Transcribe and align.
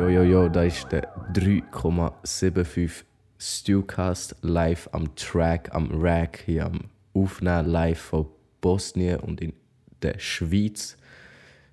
Jo, 0.00 0.08
jo, 0.08 0.22
jo, 0.22 0.48
da 0.48 0.62
ist 0.62 0.90
der 0.92 1.14
3,75 1.34 3.04
Stewcast 3.38 4.34
live 4.40 4.88
am 4.92 5.14
Track, 5.14 5.74
am 5.74 5.90
Rack, 5.92 6.42
hier 6.46 6.64
am 6.64 6.84
Aufnehmen 7.12 7.66
live 7.66 7.98
von 7.98 8.26
Bosnien 8.62 9.20
und 9.20 9.42
in 9.42 9.52
der 10.00 10.18
Schweiz. 10.18 10.96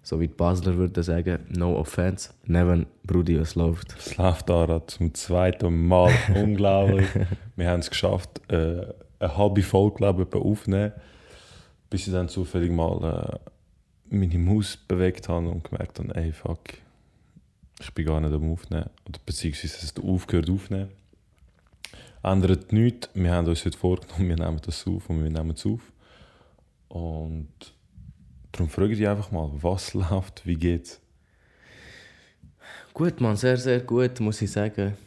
So 0.03 0.19
wie 0.19 0.27
die 0.27 0.33
Basler 0.33 0.75
würden 0.75 1.01
sagen, 1.03 1.45
no 1.57 1.77
offense. 1.77 2.31
Neven, 2.43 2.87
Brudi, 3.05 3.39
was 3.39 3.55
läuft? 3.55 3.95
Es 3.97 4.17
läuft 4.17 4.51
Ara 4.51 4.85
zum 4.85 5.13
zweiten 5.13 5.87
Mal. 5.87 6.11
Unglaublich. 6.35 7.07
Wir 7.55 7.69
haben 7.69 7.79
es 7.79 7.89
geschafft, 7.89 8.41
äh, 8.51 8.87
eine 9.19 9.37
halbe 9.37 9.63
Folge 9.63 9.95
glaube 9.95 10.27
ich, 10.29 10.35
aufnehmen, 10.35 10.91
bis 11.89 12.07
ich 12.07 12.11
dann 12.11 12.27
zufällig 12.27 12.73
mal 12.73 13.39
äh, 14.11 14.13
meine 14.13 14.37
Maus 14.37 14.75
bewegt 14.75 15.29
habe 15.29 15.47
und 15.47 15.63
gemerkt 15.63 15.97
habe, 15.99 16.13
ey, 16.13 16.33
fuck, 16.33 16.59
ich 17.79 17.93
bin 17.93 18.05
gar 18.05 18.19
nicht 18.19 18.33
am 18.33 18.51
Aufnehmen. 18.51 18.89
Oder 19.07 19.19
beziehungsweise 19.25 19.77
es 19.77 19.95
hat 19.95 20.03
aufgehört 20.03 20.49
aufnehmen. 20.49 20.89
Ändert 22.23 22.73
nichts. 22.73 23.09
Wir 23.13 23.31
haben 23.31 23.47
uns 23.47 23.63
heute 23.63 23.77
vorgenommen, 23.77 24.29
wir 24.29 24.35
nehmen 24.35 24.59
das 24.65 24.85
auf 24.87 25.09
und 25.09 25.23
wir 25.23 25.29
nehmen 25.29 25.51
es 25.51 25.65
auf. 25.65 25.81
Und 26.89 27.47
darum 28.51 28.69
frage 28.69 28.93
ich 28.93 28.97
dich 28.97 29.07
einfach 29.07 29.31
mal, 29.31 29.49
was 29.53 29.93
läuft, 29.93 30.45
wie 30.45 30.55
geht's? 30.55 30.99
Gut, 32.93 33.21
man, 33.21 33.35
sehr, 33.35 33.57
sehr 33.57 33.79
gut, 33.81 34.19
muss 34.19 34.41
ich 34.41 34.51
sagen. 34.51 34.97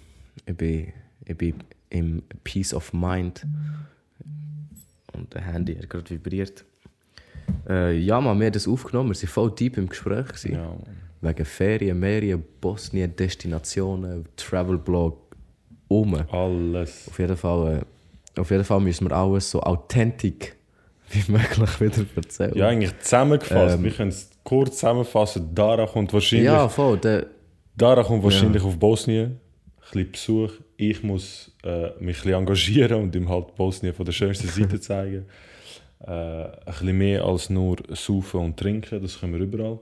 Ich 0.47 0.57
bin, 0.57 0.93
ich 1.25 1.37
bin 1.37 1.55
im 1.91 2.23
Peace 2.45 2.73
of 2.73 2.93
Mind. 2.93 3.45
Und 5.13 5.35
das 5.35 5.43
Handy 5.43 5.75
hat 5.75 5.91
gerade 5.91 6.09
vibriert. 6.11 6.65
Äh, 7.69 7.99
ja, 7.99 8.21
man, 8.21 8.39
wir 8.39 8.47
haben 8.47 8.53
das 8.53 8.69
aufgenommen. 8.69 9.11
Wir 9.11 9.21
waren 9.21 9.29
voll 9.29 9.51
deep 9.51 9.77
im 9.77 9.89
Gespräch. 9.89 10.29
gewesen. 10.29 10.53
Ja, 10.53 10.77
Wegen 11.23 11.45
Ferien, 11.45 11.99
Merien, 11.99 12.43
Bosnien, 12.61 13.15
Destinationen, 13.15 14.27
Travelblog, 14.37 15.19
um. 15.89 16.15
alles. 16.31 17.09
Auf 17.09 17.19
jeden 17.19 17.37
Fall, 17.37 17.83
äh, 18.37 18.41
auf 18.41 18.51
jeden 18.51 18.65
Fall 18.65 18.81
müssen 18.81 19.09
wir 19.09 19.17
alles 19.17 19.51
so 19.51 19.61
authentisch 19.61 20.55
wie 21.11 21.33
möglich 21.33 21.81
wieder 21.81 22.07
erzählen. 22.17 22.57
Ja, 22.57 22.69
eigentlich 22.69 22.99
zusammengefasst. 23.01 23.77
Ähm. 23.77 23.85
wir 23.85 23.91
können 23.91 24.11
es 24.11 24.31
kurz 24.45 24.77
zusammenfassen. 24.77 25.55
Dara 25.55 25.87
kommt 25.87 26.13
wahrscheinlich, 26.13 26.47
ja 26.47 26.69
voll. 26.69 26.99
Der, 26.99 27.27
Dara 27.77 28.03
kommt 28.03 28.23
wahrscheinlich 28.23 28.63
auf 28.63 28.79
Bosnien. 28.79 29.39
Ein 29.93 30.07
bisschen 30.07 30.13
Besuch. 30.13 30.53
Ich 30.77 31.03
muss 31.03 31.53
äh, 31.65 31.91
mich 31.99 32.25
ein 32.25 32.33
engagieren 32.33 33.03
und 33.03 33.15
ihm 33.15 33.29
halt 33.29 33.55
Bosnien 33.57 33.93
von 33.93 34.07
der 34.07 34.13
schönsten 34.13 34.49
Seite 34.63 34.81
zeigen. 34.81 35.27
Äh, 36.07 36.11
ein 36.11 36.51
bisschen 36.67 36.97
mehr 36.97 37.25
als 37.25 37.51
nur 37.51 37.77
saufen 37.91 38.41
und 38.41 38.57
trinken, 38.57 39.03
das 39.03 39.21
können 39.21 39.35
wir 39.35 39.41
überall. 39.41 39.79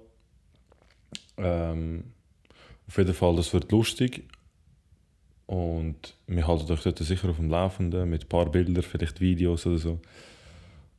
Ähm, 1.38 2.04
auf 2.86 2.96
jeden 2.96 3.14
Fall, 3.14 3.36
das 3.36 3.52
wird 3.52 3.70
lustig. 3.70 4.24
Und 5.46 6.14
wir 6.26 6.46
halten 6.46 6.70
euch 6.70 6.82
dort 6.82 6.98
sicher 6.98 7.30
auf 7.30 7.36
dem 7.36 7.48
Laufenden 7.48 8.08
mit 8.10 8.24
ein 8.24 8.28
paar 8.28 8.50
Bildern, 8.50 8.82
vielleicht 8.82 9.20
Videos 9.20 9.66
oder 9.66 9.78
so. 9.78 10.00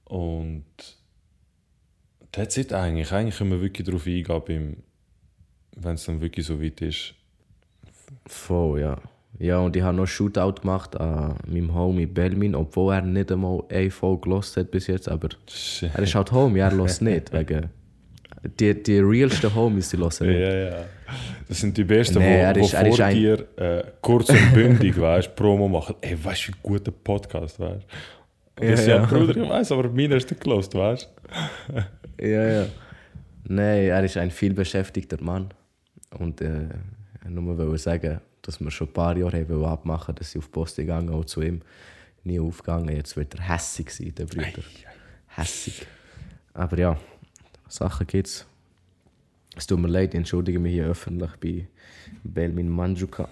Und 0.06 0.66
that's 2.32 2.58
it 2.58 2.74
eigentlich. 2.74 3.12
Eigentlich 3.12 3.38
können 3.38 3.52
wir 3.52 3.62
wirklich 3.62 3.86
darauf 3.86 4.08
eingehen, 4.08 4.84
wenn 5.76 5.94
es 5.94 6.06
dann 6.06 6.22
wirklich 6.22 6.46
so 6.46 6.62
weit 6.62 6.82
ist. 6.82 7.14
voll, 8.26 8.82
ja. 8.82 8.98
Ja, 9.38 9.60
und 9.60 9.76
ich 9.76 9.84
habe 9.84 9.96
noch 9.96 10.02
einen 10.02 10.08
Shootout 10.08 10.62
gemacht 10.62 11.00
an 11.00 11.38
meinem 11.48 11.74
Homie 11.74 12.08
Belmin, 12.08 12.56
obwohl 12.56 12.96
er 12.96 13.02
nicht 13.02 13.32
einmal 13.32 13.64
eine 13.70 13.92
Folge 13.92 14.22
gelost 14.22 14.58
hat 14.58 14.72
bis 14.72 14.88
jetzt. 14.88 15.08
Aber 15.08 15.30
Shit. 15.48 15.92
er 15.94 16.04
ist 16.04 16.16
halt 16.16 16.32
Homie, 16.32 16.60
er 16.60 16.72
lässt 16.72 17.02
nicht. 17.02 17.32
Wegen 17.32 17.70
die, 18.44 18.82
die 18.84 19.00
realsten 19.00 19.54
Homies, 19.54 19.90
die 19.90 19.98
hören 19.98 20.12
Ja, 20.34 20.54
ja. 20.70 20.86
Das 21.48 21.60
sind 21.60 21.76
die 21.78 21.84
Besten, 21.84 22.20
Nee, 22.20 22.40
er 22.42 22.54
die 22.54 22.62
ist- 22.62 22.74
er 22.74 22.86
ist 22.88 22.96
vor 22.98 23.06
ein- 23.06 23.16
dir 23.16 23.48
äh, 23.58 23.84
kurz 24.02 24.30
und 24.30 24.54
bündig 24.54 25.00
weißt, 25.02 25.36
Promo 25.36 25.68
machen. 25.68 25.96
Ey, 26.02 26.24
weißt 26.24 26.48
du, 26.48 26.52
wie 26.52 26.56
guter 26.62 26.92
Podcast 26.92 27.60
weißt 27.60 27.86
Und 28.60 28.68
Ja, 28.68 28.76
ja. 28.76 28.88
ja, 28.88 29.06
Bruder, 29.06 29.36
ich 29.36 29.50
weiß, 29.50 29.72
aber 29.72 29.90
meiner 29.90 30.16
ist 30.18 30.30
der 30.30 30.38
gelost, 30.38 30.74
weißt 30.76 31.10
Ja, 32.22 32.48
ja. 32.62 32.66
Nein, 33.46 33.84
er 33.88 34.04
ist 34.04 34.18
ein 34.18 34.30
vielbeschäftigter 34.32 35.22
Mann. 35.24 35.50
Und 36.18 36.42
äh, 36.42 36.50
nur 37.28 37.58
wollte 37.58 37.78
sagen, 37.78 38.20
dass 38.42 38.60
wir 38.60 38.70
schon 38.72 38.88
ein 38.88 38.94
paar 38.94 39.18
Jahre 39.18 39.40
haben 39.40 39.66
abmachen 39.66 40.16
dass 40.16 40.32
ich 40.32 40.38
auf 40.40 40.46
die 40.46 40.52
Post 40.52 40.76
gegangen 40.76 41.10
auch 41.10 41.26
zu 41.26 41.42
ihm. 41.42 41.62
Nie 42.24 42.40
aufgegangen. 42.40 42.96
Jetzt 42.96 43.16
wird 43.18 43.34
er 43.36 43.50
hässig 43.50 43.90
sein, 43.92 44.14
der 44.16 44.26
Bruder. 44.26 44.64
Hässig. 45.28 45.86
Aber 46.54 46.78
ja, 46.78 46.98
Sachen 47.70 48.08
gibt's. 48.08 48.46
Es 49.56 49.68
tut 49.68 49.80
mir 49.80 49.88
leid, 49.88 50.14
ich 50.14 50.18
entschuldige 50.18 50.60
mich 50.60 50.74
hier 50.74 50.86
öffentlich 50.86 51.32
bei 51.42 51.68
Belmin 52.24 52.70
Manjuka. 52.70 53.30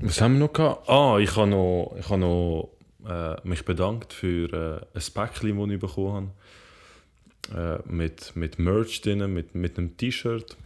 Was 0.00 0.20
haben 0.20 0.34
wir 0.34 0.46
noch 0.46 0.52
gehabt? 0.52 0.88
Ah, 0.88 1.18
ich 1.18 1.34
habe 1.36 1.48
noch, 1.48 1.94
ich 1.98 2.08
habe 2.08 2.20
noch 2.20 2.70
äh, 3.06 3.36
mich 3.46 3.64
bedankt 3.64 4.12
für 4.12 4.52
äh, 4.94 4.98
ein 4.98 5.02
Päckchen, 5.14 5.58
das 5.58 5.70
ich 5.70 5.80
bekommen 5.80 6.32
habe. 7.52 7.82
Äh, 7.86 7.92
mit, 7.92 8.36
mit 8.36 8.58
Merch 8.58 9.00
drin, 9.00 9.32
mit, 9.32 9.54
mit 9.54 9.78
einem 9.78 9.96
T-Shirt, 9.96 10.56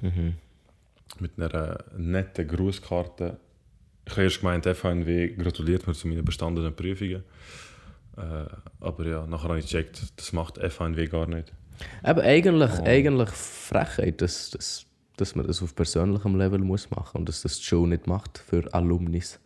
mit 1.20 1.32
einer 1.36 1.80
äh, 1.80 1.82
netten 1.96 2.48
Grußkarte. 2.48 3.38
Ich 4.04 4.12
habe 4.12 4.24
erst 4.24 4.40
gemeint, 4.40 4.66
FHNW 4.66 5.34
gratuliert 5.36 5.86
mir 5.86 5.94
zu 5.94 6.08
meinen 6.08 6.24
bestandenen 6.24 6.74
Prüfungen. 6.74 7.22
Äh, 8.16 8.46
aber 8.80 9.06
ja, 9.06 9.26
nachher 9.26 9.50
habe 9.50 9.58
ich 9.60 9.66
gecheckt, 9.66 10.12
das 10.16 10.32
macht 10.32 10.58
FHNW 10.58 11.06
gar 11.06 11.26
nicht. 11.26 11.52
Aber 12.02 12.22
eigentlich, 12.22 12.70
eigentlich 12.80 13.30
Frechheit, 13.30 14.20
dass, 14.20 14.50
dass, 14.50 14.86
dass 15.16 15.34
man 15.34 15.46
das 15.46 15.62
auf 15.62 15.74
persönlichem 15.74 16.36
Level 16.36 16.58
muss 16.60 16.90
machen 16.90 17.18
und 17.20 17.28
dass 17.28 17.42
das 17.42 17.58
die 17.58 17.64
Show 17.64 17.86
nicht 17.86 18.06
macht 18.06 18.38
für 18.38 18.72
Alumnis. 18.74 19.38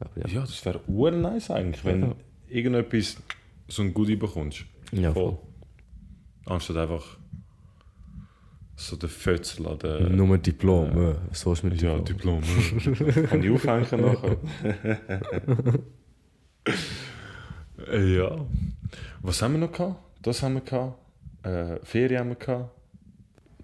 Aber 0.00 0.10
ja. 0.28 0.34
Ja, 0.34 0.40
das 0.42 0.64
wäre 0.64 1.12
nice 1.12 1.50
eigentlich, 1.50 1.84
wenn 1.84 2.02
Ja. 2.02 2.14
irgendetwas 2.48 3.16
so 3.68 3.82
ein 3.82 3.92
Goodie 3.92 4.16
bekommst. 4.16 4.64
Ja, 4.92 5.12
voll. 5.12 5.36
Anstatt 6.46 6.76
einfach 6.76 7.18
so 8.76 8.96
den 8.96 9.08
Fötzel 9.08 9.66
an 9.66 9.78
den... 9.80 10.16
Nur 10.16 10.38
Diplom, 10.38 11.10
äh, 11.10 11.14
so 11.32 11.52
ist 11.52 11.64
mit 11.64 11.82
Ja, 11.82 11.98
Diplom. 11.98 12.40
Diplom. 12.42 13.26
Kann 13.26 13.42
ich 13.42 13.50
aufhängen 13.50 14.00
nachher? 14.00 14.36
Ja. 18.00 18.44
Was 19.22 19.40
haben 19.42 19.54
wir 19.54 19.60
noch 19.60 19.72
gehabt? 19.72 19.96
Das 20.22 20.42
haben 20.42 20.54
wir 20.54 20.60
gehabt. 20.62 20.98
Äh, 21.48 21.78
Ferien 21.84 22.20
haben 22.20 22.28
wir 22.30 22.36
gehabt. 22.36 22.70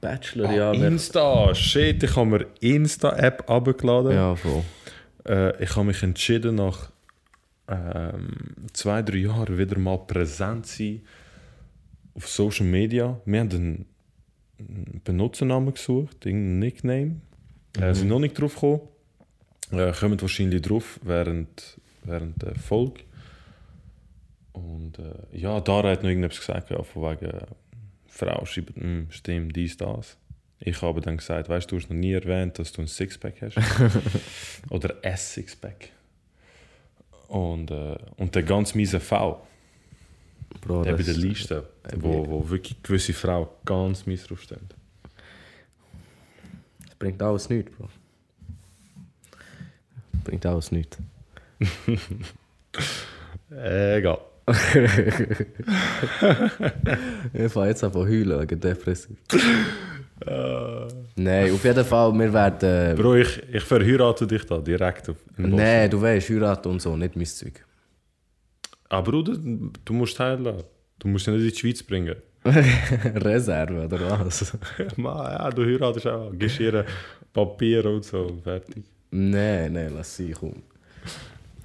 Bachelor, 0.00 0.48
Ah, 0.50 0.54
ja. 0.54 0.72
wer- 0.72 0.88
Insta! 0.88 1.54
Shit, 1.54 2.02
ich 2.02 2.14
habe 2.16 2.26
mir 2.26 2.46
Insta-App 2.60 3.48
abgeladen. 3.50 4.12
Ja, 4.12 4.34
voll. 4.36 4.62
Äh, 5.26 5.62
ich 5.62 5.74
habe 5.76 5.86
mich 5.86 6.02
entschieden, 6.02 6.56
nach 6.56 6.90
ähm, 7.68 8.28
zwei, 8.74 9.00
drei 9.02 9.16
Jahren 9.18 9.56
wieder 9.56 9.78
mal 9.78 9.98
präsent 9.98 10.66
zu 10.66 10.76
sein 10.76 11.00
auf 12.14 12.28
Social 12.28 12.66
Media. 12.66 13.18
Wir 13.24 13.40
haben 13.40 13.50
einen 13.50 13.86
einen 14.56 15.00
Benutzernamen 15.02 15.74
gesucht, 15.74 16.24
irgendeinen 16.26 16.58
Nickname. 16.60 17.16
Äh, 17.80 17.92
sind 17.94 18.06
noch 18.08 18.20
nicht 18.20 18.38
drauf 18.40 18.54
gekommen. 18.54 18.82
Äh, 19.72 19.92
kommen 19.92 20.20
wahrscheinlich 20.20 20.62
drauf 20.62 21.00
während, 21.02 21.78
während 22.04 22.40
der 22.40 22.54
Folge. 22.54 23.00
Und 24.52 24.98
äh, 25.00 25.36
ja, 25.36 25.60
Dara 25.60 25.90
hat 25.90 26.02
noch 26.02 26.08
irgendetwas 26.10 26.38
gesagt, 26.38 26.70
ja, 26.70 26.82
von 26.84 27.02
wegen 27.02 27.24
äh, 27.30 27.46
Frau 28.16 28.44
schreibt, 28.44 28.76
«Hm, 28.76 29.08
stimmt, 29.10 29.56
dies, 29.56 29.76
das. 29.76 30.16
Ich 30.60 30.80
habe 30.82 31.00
dann 31.00 31.16
gesagt, 31.16 31.48
weißt 31.48 31.70
du, 31.70 31.76
du 31.76 31.82
hast 31.82 31.90
noch 31.90 31.96
nie 31.96 32.12
erwähnt, 32.12 32.58
dass 32.58 32.70
du 32.72 32.80
ein 32.82 32.86
Sixpack 32.86 33.42
hast. 33.42 33.56
Oder 34.70 34.94
ein 35.02 35.16
Sixpack. 35.16 35.88
Und, 37.28 37.70
äh, 37.72 37.96
und 38.16 38.34
der 38.34 38.44
ganz 38.44 38.74
miese 38.74 39.00
V, 39.00 39.44
Bro, 40.60 40.84
der 40.84 40.92
bei 40.92 40.98
das- 40.98 41.06
der 41.06 41.16
Liste, 41.16 41.68
wo, 41.96 42.24
wo 42.28 42.48
wirklich 42.48 42.80
gewisse 42.82 43.12
Frauen 43.12 43.48
ganz 43.64 44.06
mies 44.06 44.24
draufstehen. 44.26 44.68
Das 46.86 46.94
bringt 46.96 47.20
alles 47.20 47.48
nichts, 47.50 47.72
Bro. 47.76 47.88
Bringt 50.22 50.46
alles 50.46 50.70
nichts. 50.70 50.96
Egal. 53.50 54.18
Ich 57.32 57.52
fange 57.52 57.68
jetzt 57.68 57.84
an 57.84 57.92
zu 57.92 58.00
heulen 58.00 58.40
wegen 58.40 58.60
Depression. 58.60 59.16
Nein, 61.16 61.52
auf 61.52 61.64
jeden 61.64 61.84
Fall, 61.84 62.12
wir 62.12 62.32
werden... 62.32 62.96
Bro, 62.96 63.16
ich, 63.16 63.42
ich 63.52 63.62
verheirate 63.62 64.26
dich 64.26 64.44
da 64.44 64.58
direkt 64.58 65.08
auf. 65.08 65.16
Nein, 65.36 65.90
du 65.90 66.00
weißt, 66.00 66.30
heiraten 66.30 66.68
und 66.68 66.82
so, 66.82 66.96
nicht 66.96 67.16
mein 67.16 67.26
Zeug. 67.26 67.64
Aber 68.88 69.10
Bruder, 69.10 69.34
du 69.36 69.92
musst 69.92 70.16
teilen. 70.16 70.62
Du 70.98 71.08
musst 71.08 71.26
ihn 71.26 71.34
nicht 71.34 71.44
in 71.44 71.50
die 71.50 71.56
Schweiz 71.56 71.82
bringen. 71.82 72.16
Reserve, 72.44 73.86
oder 73.86 74.20
was? 74.20 74.56
Ma, 74.96 75.32
ja, 75.32 75.50
du 75.50 75.64
heiratest 75.64 76.06
auch. 76.06 76.30
Gibst 76.32 76.60
ihr 76.60 76.84
Papier 77.32 77.84
und 77.86 78.04
so. 78.04 78.38
Fertig. 78.42 78.84
Nein, 79.10 79.72
nein, 79.72 79.92
lass 79.94 80.16
sie, 80.16 80.32
komm. 80.32 80.62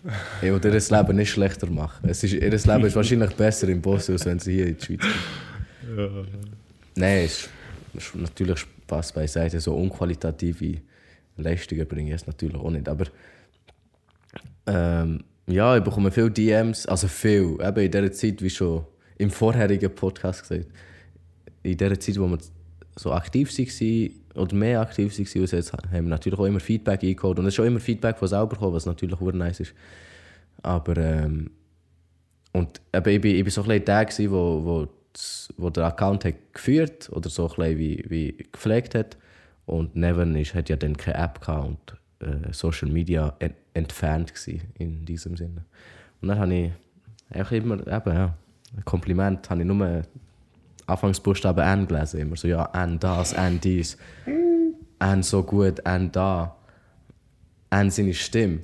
Ich 0.41 0.49
will 0.49 0.61
ihr 0.63 0.97
Leben 0.97 1.15
nicht 1.15 1.31
schlechter 1.31 1.67
machen. 1.67 2.09
Es 2.09 2.23
ist, 2.23 2.33
ihr 2.33 2.49
Leben 2.49 2.85
ist 2.85 2.95
wahrscheinlich 2.95 3.35
besser 3.35 3.67
in 3.69 3.81
Bosnien, 3.81 4.17
als 4.17 4.25
wenn 4.25 4.39
sie 4.39 4.53
hier 4.53 4.67
in 4.67 4.77
die 4.77 4.85
Schweiz 4.85 5.01
kommen. 5.01 6.27
Nein, 6.95 7.25
es 7.25 7.49
ist, 7.93 8.15
natürlich 8.15 8.59
Spaß 8.59 9.13
beiseite. 9.13 9.59
So 9.59 9.75
unqualitative 9.75 10.81
Leistungen 11.37 11.87
bringe 11.87 12.09
ich 12.09 12.15
es 12.15 12.27
natürlich 12.27 12.55
auch 12.55 12.69
nicht. 12.69 12.87
Aber 12.87 13.05
ähm, 14.67 15.23
ja, 15.47 15.77
ich 15.77 15.83
bekomme 15.83 16.11
viele 16.11 16.31
DMs, 16.31 16.85
also 16.85 17.07
viel, 17.07 17.57
eben 17.61 17.77
in 17.77 17.91
der 17.91 18.11
Zeit, 18.11 18.41
wie 18.41 18.49
schon 18.49 18.85
im 19.17 19.31
vorherigen 19.31 19.93
Podcast 19.93 20.47
gesagt, 20.47 20.67
in 21.63 21.77
der 21.77 21.99
Zeit, 21.99 22.19
wo 22.19 22.27
wir 22.27 22.37
so 22.95 23.11
aktiv 23.11 23.49
waren 23.57 24.11
oder 24.35 24.55
mehr 24.55 24.81
aktiv 24.81 25.17
waren, 25.17 25.41
als 25.41 25.51
jetzt, 25.51 25.73
haben 25.73 25.91
wir 25.91 26.01
natürlich 26.01 26.39
auch 26.39 26.45
immer 26.45 26.59
Feedback 26.59 27.03
eingeholt 27.03 27.39
und 27.39 27.45
es 27.45 27.53
ist 27.53 27.59
auch 27.59 27.65
immer 27.65 27.79
Feedback 27.79 28.17
von 28.17 28.27
selber 28.27 28.49
gekommen, 28.49 28.73
was 28.73 28.85
natürlich 28.85 29.19
auch 29.19 29.31
nice 29.31 29.61
ist. 29.61 29.73
Aber 30.61 30.97
ähm, 30.97 31.51
und 32.51 32.81
eben, 32.93 33.09
ich, 33.09 33.21
bin, 33.21 33.35
ich 33.35 33.43
bin 33.43 33.51
so 33.51 33.61
ein 33.61 33.67
bisschen 33.67 33.85
der, 33.85 34.05
gewesen, 34.05 34.31
wo, 34.31 34.63
wo, 34.63 34.87
das, 35.13 35.53
wo 35.57 35.69
der 35.69 35.85
Account 35.85 36.25
hat 36.25 36.35
geführt 36.53 37.09
oder 37.11 37.29
so 37.29 37.49
ein 37.49 37.55
bisschen 37.55 37.77
wie, 37.77 38.05
wie 38.09 38.37
gepflegt 38.51 38.95
hat 38.95 39.17
und 39.65 39.95
Neven 39.95 40.35
ist, 40.35 40.53
hat 40.53 40.69
ja 40.69 40.75
dann 40.75 40.97
keine 40.97 41.17
App 41.17 41.41
gehabt 41.41 41.67
und 41.67 42.27
äh, 42.27 42.53
Social 42.53 42.89
Media 42.89 43.35
ent 43.39 43.55
entfernt 43.73 44.33
in 44.77 45.05
diesem 45.05 45.37
Sinne. 45.37 45.63
Und 46.21 46.27
dann 46.27 46.39
habe 46.39 46.53
ich 46.53 46.71
einfach 47.29 47.53
immer, 47.53 47.75
eben, 47.75 48.13
ja, 48.13 48.35
ein 48.75 48.85
Kompliment, 48.85 49.49
habe 49.49 49.61
ich 49.61 49.67
nur 49.67 50.03
Anfangsbuchstaben 50.89 51.63
N 51.63 51.87
gelesen, 51.87 52.19
immer 52.19 52.35
so, 52.35 52.47
ja, 52.47 52.69
N 52.73 52.99
das, 52.99 53.33
N 53.33 53.59
dies, 53.61 53.97
N 54.99 55.23
so 55.23 55.43
gut, 55.43 55.79
N 55.85 56.11
da, 56.11 56.55
N 57.69 57.89
seine 57.89 58.13
Stimme. 58.13 58.59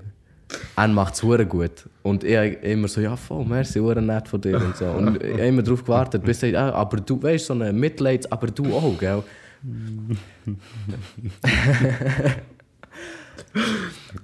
N 0.78 0.94
macht 0.94 1.16
es 1.16 1.22
gut. 1.22 1.90
Und 2.04 2.24
ich 2.24 2.64
immer 2.64 2.88
so, 2.88 3.02
ja 3.02 3.16
voll, 3.16 3.46
merci, 3.46 3.80
hure 3.80 4.00
nett 4.02 4.28
von 4.28 4.42
dir 4.42 4.58
und 4.58 4.78
so. 4.78 4.86
Und 4.86 5.24
ich 5.24 5.34
habe 5.34 5.48
immer 5.48 5.64
darauf 5.64 5.84
gewartet, 5.84 6.24
bis 6.24 6.44
er 6.44 6.60
ah, 6.60 6.72
aber 6.72 6.98
du, 6.98 7.22
weißt 7.22 7.48
so 7.48 7.54
eine 7.54 7.74
Mitleid, 7.74 8.32
aber 8.32 8.48
du 8.48 8.74
auch, 8.74 8.98
gell? 9.00 9.24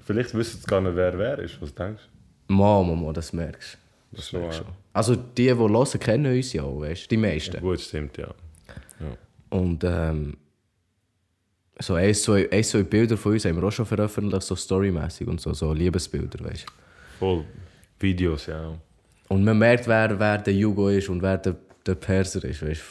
Vielleicht 0.06 0.34
wissen 0.34 0.62
sie 0.62 0.68
gar 0.68 0.82
nicht, 0.82 0.96
wer 0.96 1.18
wer 1.18 1.40
ist. 1.40 1.62
Was 1.62 1.74
denkst 1.74 2.04
du? 2.48 2.54
Mama, 2.54 2.94
Mama, 2.94 3.14
das 3.14 3.34
merkst 3.34 3.74
du. 3.74 3.78
Das 4.12 4.34
merkst 4.34 4.60
schon. 4.60 4.68
Also 4.94 5.16
die, 5.16 5.46
die 5.46 5.54
hören, 5.54 6.00
kennen 6.00 6.36
uns 6.36 6.54
ja 6.54 6.64
auch, 6.64 6.82
weißt? 6.82 7.10
die 7.10 7.18
meisten. 7.18 7.56
Ja, 7.56 7.62
gut, 7.62 7.80
stimmt, 7.80 8.18
ja. 8.18 8.28
ja. 9.00 9.18
Und 9.50 9.84
ähm, 9.84 10.38
so 11.80 11.96
ein, 11.96 12.14
zwei, 12.14 12.50
ein, 12.52 12.64
zwei 12.64 12.84
Bilder 12.84 13.18
von 13.18 13.34
uns 13.34 13.46
haben 13.46 13.56
wir 13.56 13.68
auch 13.68 13.72
schon 13.72 13.86
veröffentlicht, 13.86 14.44
so 14.44 14.56
storymäßig 14.56 15.28
und 15.28 15.40
so, 15.40 15.54
so 15.54 15.74
Liebesbilder, 15.74 16.44
weißt 16.44 16.66
du. 16.68 16.72
Voll. 17.20 17.46
Videos, 18.00 18.48
ja. 18.48 18.78
Und 19.30 19.44
man 19.44 19.58
merkt, 19.58 19.88
wer, 19.88 20.20
wer 20.20 20.38
der 20.40 20.54
Jugo 20.54 20.90
ist 20.90 21.08
und 21.10 21.22
wer 21.22 21.38
der, 21.38 21.56
der 21.86 21.96
Perser 21.96 22.44
ist, 22.44 22.62
weißt 22.62 22.82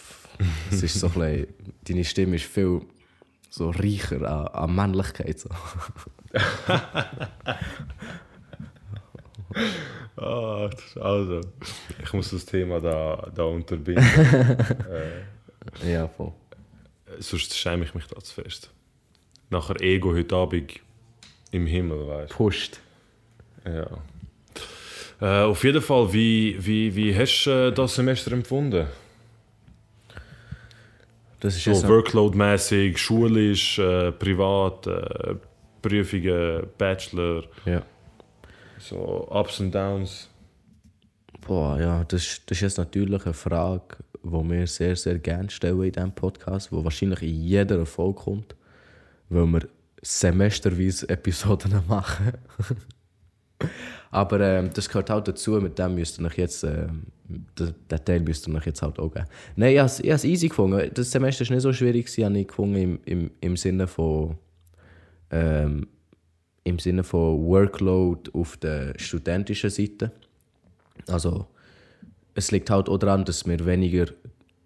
Es 0.71 0.83
ist 0.83 0.99
so 0.99 1.09
ein 1.09 1.13
bisschen, 1.13 1.47
deine 1.87 2.05
Stimme 2.05 2.37
ist 2.37 2.47
viel 2.47 2.81
so 3.51 3.71
reicher 3.71 4.23
an, 4.23 4.47
an 4.47 4.75
Männlichkeit. 4.75 5.39
So. 5.39 5.51
oh, 10.17 10.69
also, 11.01 11.41
ich 12.03 12.13
muss 12.13 12.31
das 12.31 12.45
Thema 12.47 12.81
da, 12.81 13.31
da 13.35 13.45
unterbinden. 13.45 14.05
äh, 15.83 15.93
ja, 15.93 16.09
voll. 16.09 16.33
Sonst 17.19 17.57
schäme 17.57 17.85
ich 17.85 17.95
mich 17.95 18.07
da 18.07 18.21
zu 18.21 18.43
fest. 18.43 18.71
Nachher 19.51 19.81
Ego 19.81 20.13
heute 20.13 20.37
Abend 20.37 20.81
im 21.51 21.67
Himmel, 21.67 22.07
weißt 22.07 22.33
du? 22.33 22.37
Pusht. 22.37 22.81
Ja. 23.65 23.89
Äh, 25.21 25.45
auf 25.45 25.63
jeden 25.65 25.83
Fall, 25.83 26.13
wie, 26.13 26.57
wie, 26.65 26.95
wie 26.95 27.15
hast 27.15 27.45
du 27.45 27.69
äh, 27.69 27.73
das 27.73 27.95
Semester 27.95 28.33
empfunden? 28.33 28.87
Das 31.41 31.57
ist 31.57 31.65
so 31.65 31.89
Workload-mäßig, 31.89 32.99
schulisch, 32.99 33.79
äh, 33.79 34.13
privat, 34.13 34.87
äh, 34.87 35.35
Prüfungen, 35.81 36.67
Bachelor. 36.77 37.45
Ja. 37.65 37.83
So 38.81 39.29
Ups 39.31 39.61
und 39.61 39.75
Downs. 39.75 40.29
Boah, 41.47 41.79
ja, 41.79 42.05
das, 42.05 42.41
das 42.47 42.59
ist 42.59 42.63
jetzt 42.63 42.79
natürlich 42.79 43.25
eine 43.25 43.35
Frage, 43.35 43.99
die 44.25 44.31
wir 44.31 44.67
sehr, 44.67 44.97
sehr 44.97 45.19
gerne 45.19 45.51
stellen 45.51 45.83
in 45.83 45.93
diesem 45.93 46.13
Podcast, 46.13 46.71
die 46.71 46.85
wahrscheinlich 46.85 47.23
in 47.23 47.43
jeder 47.43 47.85
Folge 47.85 48.21
kommt, 48.21 48.55
weil 49.29 49.47
wir 49.47 49.69
semesterweise 50.01 51.09
Episoden 51.09 51.81
machen. 51.89 52.33
Aber 54.11 54.41
ähm, 54.41 54.71
das 54.73 54.89
gehört 54.89 55.11
halt 55.11 55.29
dazu, 55.29 55.53
mit 55.53 55.79
dem 55.79 55.95
müsst 55.95 56.19
ihr 56.19 56.27
euch 56.27 56.39
jetzt, 56.39 56.65
äh, 56.65 56.89
den, 57.29 58.05
Teil 58.05 58.21
müsst 58.21 58.49
ihr 58.49 58.55
euch 58.55 58.67
jetzt 58.67 58.81
halt 58.81 58.99
auch 58.99 59.13
geben. 59.13 59.27
Nein, 59.57 59.75
ich 59.75 59.79
habe 59.79 60.15
es 60.15 60.25
easy 60.25 60.49
gefunden. 60.49 60.91
Das 60.95 61.11
Semester 61.11 61.45
war 61.47 61.55
nicht 61.55 61.63
so 61.63 61.73
schwierig, 61.73 62.09
habe 62.19 62.39
ich 62.39 62.49
gefunden, 62.49 62.77
im, 62.77 63.01
im, 63.05 63.31
im 63.41 63.57
Sinne 63.59 63.87
von 63.87 64.39
ähm, 65.31 65.87
im 66.65 66.79
Sinne 66.79 67.05
von 67.05 67.45
Workload 67.47 68.31
auf 68.33 68.57
der 68.57 68.99
studentischen 68.99 69.71
Seite. 69.71 70.13
Also 71.09 71.47
es 72.35 72.51
liegt 72.51 72.71
halt 72.71 72.89
auch 72.89 72.99
daran, 72.99 73.25
dass 73.25 73.47
wir 73.47 73.65
weniger 73.65 74.07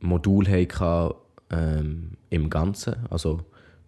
Module 0.00 0.50
hatten 0.50 1.14
ähm, 1.50 2.12
im 2.30 2.50
Ganzen. 2.50 3.06
Also 3.10 3.40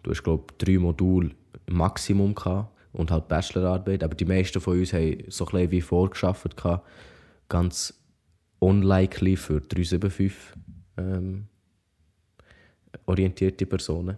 du 0.03 0.11
hast 0.11 0.23
glaube 0.23 0.53
drei 0.57 0.77
Module 0.77 1.31
Maximum 1.67 2.33
gehabt 2.33 2.71
und 2.93 3.11
halt 3.11 3.27
Bachelorarbeit. 3.27 4.03
Aber 4.03 4.15
die 4.15 4.25
meisten 4.25 4.61
von 4.61 4.79
uns 4.79 4.93
haben 4.93 5.23
so 5.27 5.47
ein 5.47 5.71
wie 5.71 5.81
vorgeschafft, 5.81 6.55
ganz 7.49 7.93
unlikely 8.59 9.35
für 9.35 9.61
375 9.61 10.33
ähm, 10.97 11.47
orientierte 13.05 13.65
Personen. 13.65 14.17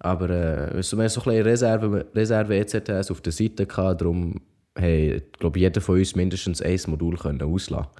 Aber 0.00 0.30
äh, 0.30 0.68
wir 0.68 0.74
haben 0.74 0.82
so 0.82 0.96
ein 0.96 1.04
bisschen 1.04 1.42
Reserve, 1.42 2.06
Reserve 2.14 2.56
ECTS 2.56 3.10
auf 3.10 3.20
der 3.20 3.32
Seite 3.32 3.66
gehabt, 3.66 4.00
darum 4.00 4.40
haben 4.78 5.22
glaube 5.38 5.58
jeder 5.58 5.80
von 5.80 5.98
uns 5.98 6.14
mindestens 6.14 6.62
ein 6.62 6.78
Modul 6.86 7.16
können 7.16 7.42
auslassen. 7.42 7.90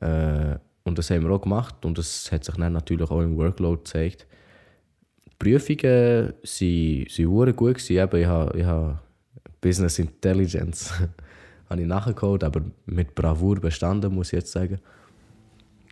Äh, 0.00 0.56
und 0.84 0.98
das 0.98 1.10
haben 1.10 1.22
wir 1.22 1.30
auch 1.30 1.40
gemacht 1.40 1.84
und 1.84 1.96
das 1.96 2.30
hat 2.30 2.44
sich 2.44 2.54
dann 2.56 2.74
natürlich 2.74 3.10
auch 3.10 3.22
im 3.22 3.36
Workload 3.38 3.78
gezeigt. 3.78 4.26
Die 5.26 5.36
Prüfungen 5.38 5.82
waren, 5.82 7.36
waren 7.36 7.56
gut. 7.56 7.74
Gewesen. 7.76 7.96
Eben, 7.96 8.20
ich 8.20 8.26
habe, 8.26 8.58
ich 8.58 8.64
habe 8.64 9.00
Business 9.60 9.98
Intelligence 9.98 10.92
habe 11.70 11.80
ich 11.80 11.86
nachgeholt, 11.86 12.44
aber 12.44 12.60
mit 12.84 13.14
Bravour 13.14 13.56
bestanden, 13.56 14.14
muss 14.14 14.28
ich 14.28 14.40
jetzt 14.40 14.52
sagen. 14.52 14.78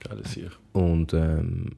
Geil, 0.02 0.20
sicher. 0.24 0.50
Und 0.72 1.14
ähm, 1.14 1.76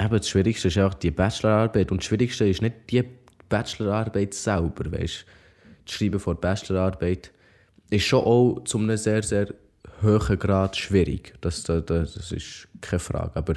eben 0.00 0.16
das 0.16 0.28
Schwierigste 0.28 0.68
ist 0.68 0.78
auch 0.78 0.94
die 0.94 1.10
Bachelorarbeit. 1.10 1.90
Und 1.90 1.98
das 1.98 2.06
Schwierigste 2.06 2.48
ist 2.48 2.62
nicht 2.62 2.90
die 2.90 3.04
Bachelorarbeit 3.48 4.34
selber, 4.34 4.90
weißt 4.90 5.24
Das 5.84 5.94
Schreiben 5.94 6.18
von 6.18 6.36
der 6.36 6.40
Bachelorarbeit 6.40 7.30
ist 7.90 8.04
schon 8.04 8.24
auch 8.24 8.60
zu 8.64 8.78
einem 8.78 8.96
sehr, 8.96 9.22
sehr 9.22 9.48
hohen 10.02 10.38
Grad 10.38 10.76
schwierig. 10.76 11.34
Das, 11.40 11.62
das, 11.64 11.84
das 11.86 12.32
ist 12.32 12.68
keine 12.80 13.00
Frage. 13.00 13.36
Aber 13.36 13.54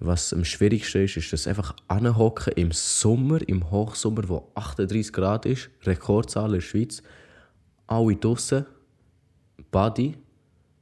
was 0.00 0.32
am 0.32 0.44
schwierigsten 0.44 1.04
ist, 1.04 1.16
ist 1.16 1.32
das 1.32 1.46
einfach 1.46 1.74
anhocken 1.88 2.52
im 2.54 2.72
Sommer, 2.72 3.38
im 3.48 3.70
Hochsommer, 3.70 4.28
wo 4.28 4.50
38 4.54 5.12
Grad 5.12 5.46
ist, 5.46 5.70
Rekordzahl 5.84 6.46
in 6.46 6.54
der 6.54 6.60
Schweiz, 6.60 7.02
alle 7.86 8.16
draußen, 8.16 8.66
Body, 9.70 10.16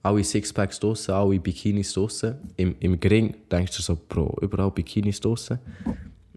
alle 0.02 0.24
Sixpacks 0.24 0.80
draußen, 0.80 1.14
alle 1.14 1.38
Bikinis 1.38 1.92
draußen. 1.92 2.34
Im, 2.56 2.74
Im 2.80 2.98
Gring 2.98 3.34
denkst 3.50 3.76
du 3.76 3.82
so, 3.82 3.98
Bro, 4.08 4.38
überall 4.42 4.70
Bikinis 4.70 5.20
draußen. 5.20 5.58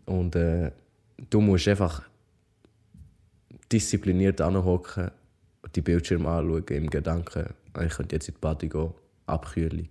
Und 0.06 0.36
äh, 0.36 0.72
du 1.30 1.42
musst 1.42 1.68
einfach 1.68 2.04
diszipliniert 3.72 4.42
anhocken, 4.42 5.10
die 5.76 5.82
Bildschirme 5.82 6.30
anschauen, 6.30 6.64
im 6.70 6.90
Gedanken, 6.90 7.54
ich 7.84 7.94
könnte 7.94 8.16
jetzt 8.16 8.28
in 8.28 8.36
die 8.36 8.40
Body 8.40 8.70
gehen, 8.70 8.94
Abkühlung, 9.26 9.90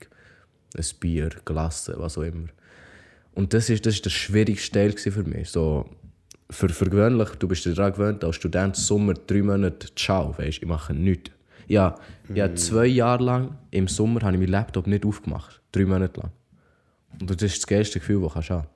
ein 0.77 0.85
Bier, 1.01 1.31
Glasse, 1.45 1.95
was 1.99 2.17
auch 2.17 2.23
immer. 2.23 2.49
Und 3.35 3.53
das 3.53 3.69
ist, 3.69 3.85
das 3.85 3.95
ist 3.95 4.05
der 4.05 4.11
schwierigste 4.11 4.73
Teil 4.73 4.93
für 4.93 5.25
mich. 5.25 5.51
So, 5.51 5.89
für, 6.51 6.69
für 6.69 6.85
gewöhnlich, 6.85 7.31
du 7.31 7.49
bist 7.49 7.67
daran 7.67 7.93
gewöhnt, 7.93 8.23
als 8.23 8.37
Student 8.37 8.77
Sommer 8.77 9.15
drei 9.15 9.43
Monate 9.43 9.89
ciao, 9.97 10.37
weißt, 10.39 10.59
ich 10.63 10.67
mache 10.67 10.95
nichts. 10.95 11.33
Ja, 11.67 11.99
mhm. 12.29 12.37
ja, 12.37 12.55
zwei 12.55 12.87
Jahre 12.87 13.25
lang 13.25 13.59
im 13.71 13.89
Sommer 13.89 14.21
habe 14.23 14.35
ich 14.35 14.41
meinen 14.41 14.51
Laptop 14.51 14.87
nicht 14.87 15.05
aufgemacht. 15.05 15.61
Drei 15.73 15.85
Monate 15.85 16.21
lang. 16.21 16.31
Und 17.21 17.31
das 17.31 17.43
ist 17.43 17.59
das 17.59 17.67
geilste 17.67 18.01
Gefühl, 18.01 18.23
das 18.23 18.47
du 18.47 18.55
haben 18.55 18.67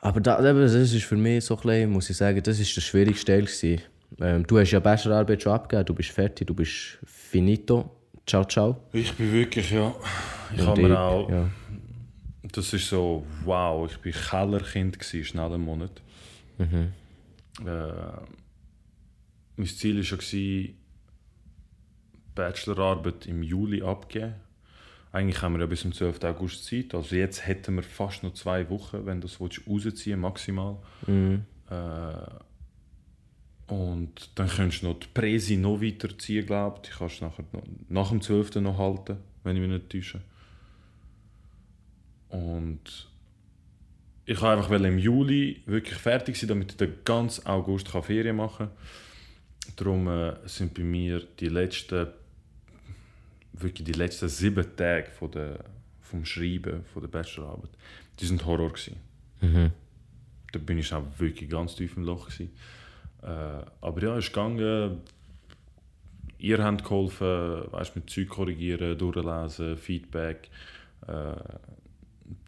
Aber 0.00 0.20
da, 0.20 0.40
das 0.40 0.74
ist 0.74 1.04
für 1.04 1.16
mich 1.16 1.44
so 1.44 1.58
ein 1.64 1.90
muss 1.90 2.10
ich 2.10 2.16
sagen, 2.16 2.42
das 2.42 2.58
ist 2.60 2.76
der 2.76 2.80
schwierigste 2.80 3.44
Teil. 3.44 3.80
Ähm, 4.20 4.46
du 4.46 4.58
hast 4.58 4.70
ja 4.70 4.80
Bachelorarbeit 4.80 5.42
schon 5.42 5.52
abgegeben, 5.52 5.86
du 5.86 5.94
bist 5.94 6.10
fertig, 6.10 6.46
du 6.46 6.54
bist 6.54 6.98
finito. 7.04 7.90
Ciao, 8.26 8.44
ciao. 8.44 8.76
Ich 8.92 9.12
bin 9.14 9.32
wirklich, 9.32 9.70
ja. 9.70 9.94
Ich 10.54 10.64
habe 10.64 10.80
mir 10.80 10.98
auch... 10.98 11.30
Ja 11.30 11.48
das 12.52 12.72
ist 12.72 12.88
so, 12.88 13.26
wow, 13.44 13.90
ich 13.90 14.04
war 14.04 14.46
Kellerkind, 14.46 14.98
gewesen, 14.98 15.24
schnell 15.24 15.52
einen 15.52 15.64
Monat. 15.64 16.02
Mhm. 16.58 16.92
Äh, 17.64 17.68
mein 19.58 19.66
Ziel 19.66 19.96
war 19.96 20.04
schon, 20.04 20.74
Bachelorarbeit 22.34 23.26
im 23.26 23.42
Juli 23.42 23.82
abgeben. 23.82 24.34
Eigentlich 25.10 25.42
haben 25.42 25.54
wir 25.54 25.60
ja 25.60 25.66
bis 25.66 25.80
zum 25.80 25.92
12. 25.92 26.22
August 26.22 26.64
Zeit. 26.64 26.94
Also 26.94 27.16
jetzt 27.16 27.46
hätten 27.46 27.74
wir 27.74 27.82
fast 27.82 28.22
noch 28.22 28.34
zwei 28.34 28.68
Wochen, 28.70 29.06
wenn 29.06 29.20
du 29.20 29.26
das 29.26 29.40
rausziehen 29.40 30.20
maximal. 30.20 30.76
Mhm. 31.06 31.44
Äh, 31.68 33.72
und 33.72 34.30
dann 34.36 34.48
kannst 34.48 34.82
du 34.82 34.86
noch 34.86 35.00
die 35.00 35.08
Präsi 35.12 35.56
noch 35.56 35.82
weiterziehen, 35.82 36.46
glaube 36.46 36.80
ich. 36.82 36.90
Die 36.90 36.96
kannst 36.96 37.20
du 37.20 37.24
nachher 37.24 37.44
noch, 37.52 37.62
nach 37.88 38.08
dem 38.10 38.20
12. 38.20 38.56
noch 38.56 38.78
halten, 38.78 39.16
wenn 39.42 39.56
ich 39.56 39.62
mich 39.62 39.70
nicht 39.70 39.90
täusche. 39.90 40.20
Und 42.28 43.08
ich 44.26 44.40
wollte 44.40 44.62
einfach 44.62 44.70
im 44.70 44.98
Juli 44.98 45.62
wirklich 45.66 45.98
fertig 45.98 46.38
sein, 46.38 46.48
damit 46.48 46.72
ich 46.72 46.76
den 46.76 46.94
ganzen 47.04 47.46
August 47.46 47.88
Ferien 47.88 48.36
machen 48.36 48.68
kann. 48.68 48.76
Darum 49.76 50.08
äh, 50.08 50.34
sind 50.46 50.74
bei 50.74 50.82
mir 50.82 51.22
die 51.38 51.48
letzten, 51.48 52.08
wirklich 53.52 53.84
die 53.84 53.92
letzten 53.92 54.28
sieben 54.28 54.76
Tage 54.76 55.10
von 55.10 55.30
der, 55.30 55.64
vom 56.00 56.24
Schreiben 56.24 56.84
von 56.92 57.02
der 57.02 57.08
Bachelorarbeit, 57.08 57.70
die 58.18 58.26
sind 58.26 58.44
Horror 58.44 58.72
gewesen. 58.72 58.96
Mhm. 59.40 59.72
Da 60.52 60.58
bin 60.58 60.78
ich 60.78 60.92
auch 60.92 61.04
wirklich 61.18 61.50
ganz 61.50 61.76
tief 61.76 61.96
im 61.96 62.04
Loch 62.04 62.26
gewesen. 62.26 62.50
Äh, 63.22 63.26
aber 63.80 64.02
ja, 64.02 64.16
es 64.16 64.26
ist 64.26 64.32
gegangen. 64.32 65.00
Ihr 66.38 66.62
habt 66.62 66.84
geholfen, 66.84 67.72
weißt, 67.72 67.96
mit 67.96 68.08
Zeug 68.08 68.28
korrigieren, 68.28 68.96
durchlesen, 68.96 69.76
Feedback. 69.76 70.48
Äh, 71.06 71.34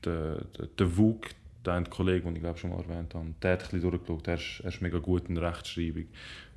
der, 0.04 0.44
der, 0.56 0.66
der 0.78 0.96
Wug, 0.96 1.28
der 1.64 1.84
Kollege, 1.84 2.24
den 2.24 2.36
ich 2.36 2.42
glaube 2.42 2.58
schon 2.58 2.70
mal 2.70 2.80
erwähnt 2.80 3.14
habe, 3.14 3.34
der 3.42 3.52
hat 3.52 3.72
ein 3.72 3.80
durchgeschaut, 3.80 4.28
er 4.28 4.34
ist, 4.34 4.60
er 4.60 4.68
ist 4.68 4.80
mega 4.80 4.98
gut 4.98 5.28
in 5.28 5.36
Rechtschreibung. 5.36 6.06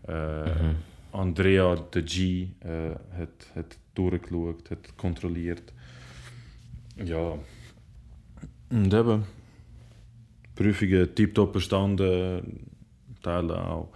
Mhm. 0.08 0.76
Andrea, 1.12 1.76
der 1.76 2.02
G, 2.02 2.50
äh, 2.62 2.96
hat, 3.18 3.56
hat 3.56 3.78
durchgeschaut, 3.94 4.72
hat 4.72 4.98
kontrolliert. 4.98 5.74
Ja. 6.98 7.38
Und 8.70 8.94
eben, 8.94 9.24
Prüfungen 10.56 11.14
tiptop 11.14 11.54
bestanden, 11.54 12.68
Teile 13.22 13.58
auch. 13.64 13.90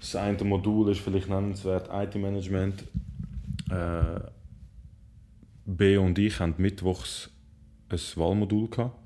Das 0.00 0.14
eine 0.16 0.42
Modul 0.44 0.90
ist 0.90 1.00
vielleicht 1.00 1.28
nennenswert 1.28 1.88
IT-Management. 1.92 2.84
Äh, 3.70 4.20
B 5.64 5.96
und 5.96 6.18
ich 6.18 6.40
haben 6.40 6.54
mittwochs 6.58 7.30
ein 7.90 7.98
Wahlmodul 8.16 8.68
gehabt, 8.68 8.96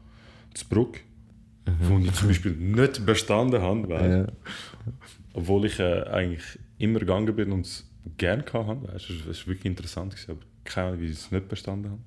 zu 0.54 0.68
Bruck, 0.68 0.98
mhm. 1.66 1.72
wo 1.80 1.98
ich 1.98 2.12
zum 2.12 2.28
Beispiel 2.28 2.52
nicht 2.52 3.04
bestanden 3.06 3.62
habe. 3.62 3.94
Ja. 3.94 4.26
Obwohl 5.34 5.66
ich 5.66 5.78
äh, 5.78 6.02
eigentlich 6.02 6.58
immer 6.78 7.00
gegangen 7.00 7.34
bin 7.34 7.52
und 7.52 7.66
es 7.66 7.88
gerne 8.18 8.44
hatte. 8.52 8.88
Es 8.94 9.08
war 9.08 9.46
wirklich 9.46 9.64
interessant, 9.64 10.12
gewesen, 10.12 10.32
aber 10.32 10.40
keine 10.64 10.88
Ahnung, 10.88 11.00
wie 11.00 11.06
ich 11.06 11.12
es 11.12 11.30
nicht 11.30 11.48
bestanden 11.48 11.92
habe. 11.92 12.02